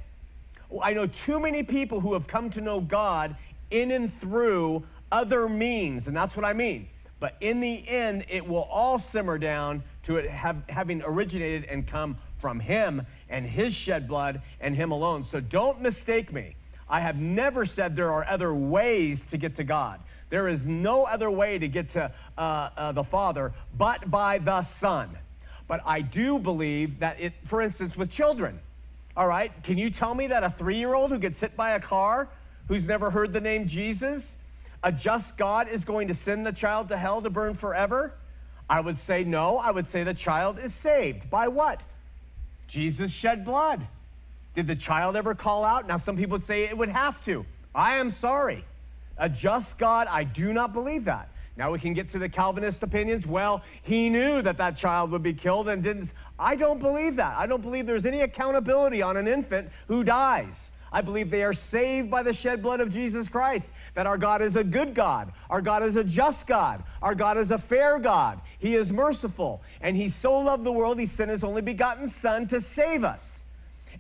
[0.84, 3.36] I know too many people who have come to know God
[3.72, 6.90] in and through other means, and that's what I mean.
[7.20, 11.88] But in the end, it will all simmer down to it have, having originated and
[11.88, 15.24] come from Him and His shed blood and Him alone.
[15.24, 16.57] So don't mistake me.
[16.90, 20.00] I have never said there are other ways to get to God.
[20.30, 24.62] There is no other way to get to uh, uh, the Father but by the
[24.62, 25.18] Son.
[25.68, 28.60] But I do believe that it, for instance, with children,
[29.16, 31.72] all right, can you tell me that a three year old who gets hit by
[31.72, 32.30] a car,
[32.68, 34.38] who's never heard the name Jesus,
[34.84, 38.14] a just God is going to send the child to hell to burn forever?
[38.70, 39.58] I would say no.
[39.58, 41.30] I would say the child is saved.
[41.30, 41.82] By what?
[42.68, 43.88] Jesus shed blood.
[44.58, 45.88] Did the child ever call out?
[45.88, 47.46] Now, some people would say it would have to.
[47.76, 48.66] I am sorry.
[49.20, 51.30] A just God, I do not believe that.
[51.58, 53.28] Now we can get to the Calvinist opinions.
[53.28, 56.12] Well, he knew that that child would be killed and didn't.
[56.40, 57.38] I don't believe that.
[57.38, 60.72] I don't believe there's any accountability on an infant who dies.
[60.92, 63.72] I believe they are saved by the shed blood of Jesus Christ.
[63.94, 65.32] That our God is a good God.
[65.52, 66.84] Our God is a just God.
[67.04, 68.42] Our God is a fair God.
[68.58, 69.62] He is merciful.
[69.82, 73.44] And He so loved the world, He sent His only begotten Son to save us.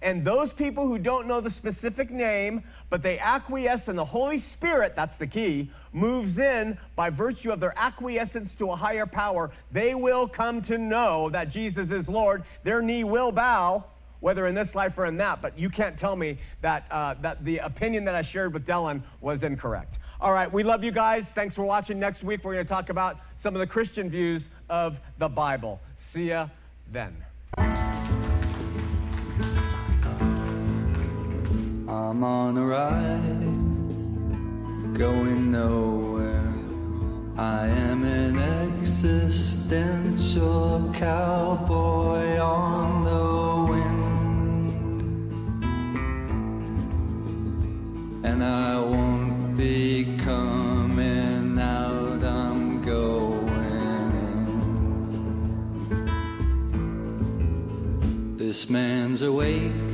[0.02, 4.38] And those people who don't know the specific name, but they acquiesce and the Holy
[4.38, 9.52] Spirit, that's the key, moves in by virtue of their acquiescence to a higher power,
[9.72, 12.44] they will come to know that Jesus is Lord.
[12.64, 13.86] Their knee will bow,
[14.20, 17.44] whether in this life or in that, but you can't tell me that, uh, that
[17.44, 20.00] the opinion that I shared with Dehlin was incorrect.
[20.20, 21.32] All right, we love you guys.
[21.32, 22.00] Thanks for watching.
[22.00, 25.80] Next week, we're going to talk about some of the Christian views of the Bible.
[25.96, 26.48] See ya
[26.92, 27.16] then.
[31.90, 33.24] I'm on a ride,
[34.94, 36.54] going nowhere.
[37.38, 44.74] I am an existential cowboy on the wind.
[48.26, 53.48] And I won't be coming out, I'm going
[55.90, 55.96] in.
[58.36, 59.87] This man's awake.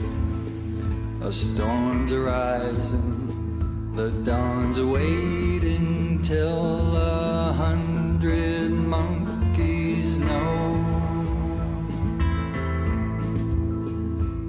[1.24, 10.86] A storm's arising, the dawn's awaiting till a hundred monkeys know.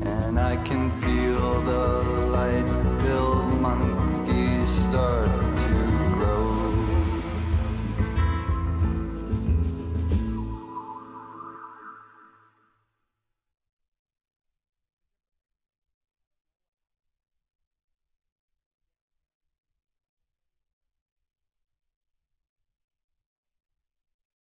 [0.02, 2.02] And I can feel the
[2.32, 5.43] light-filled monkeys start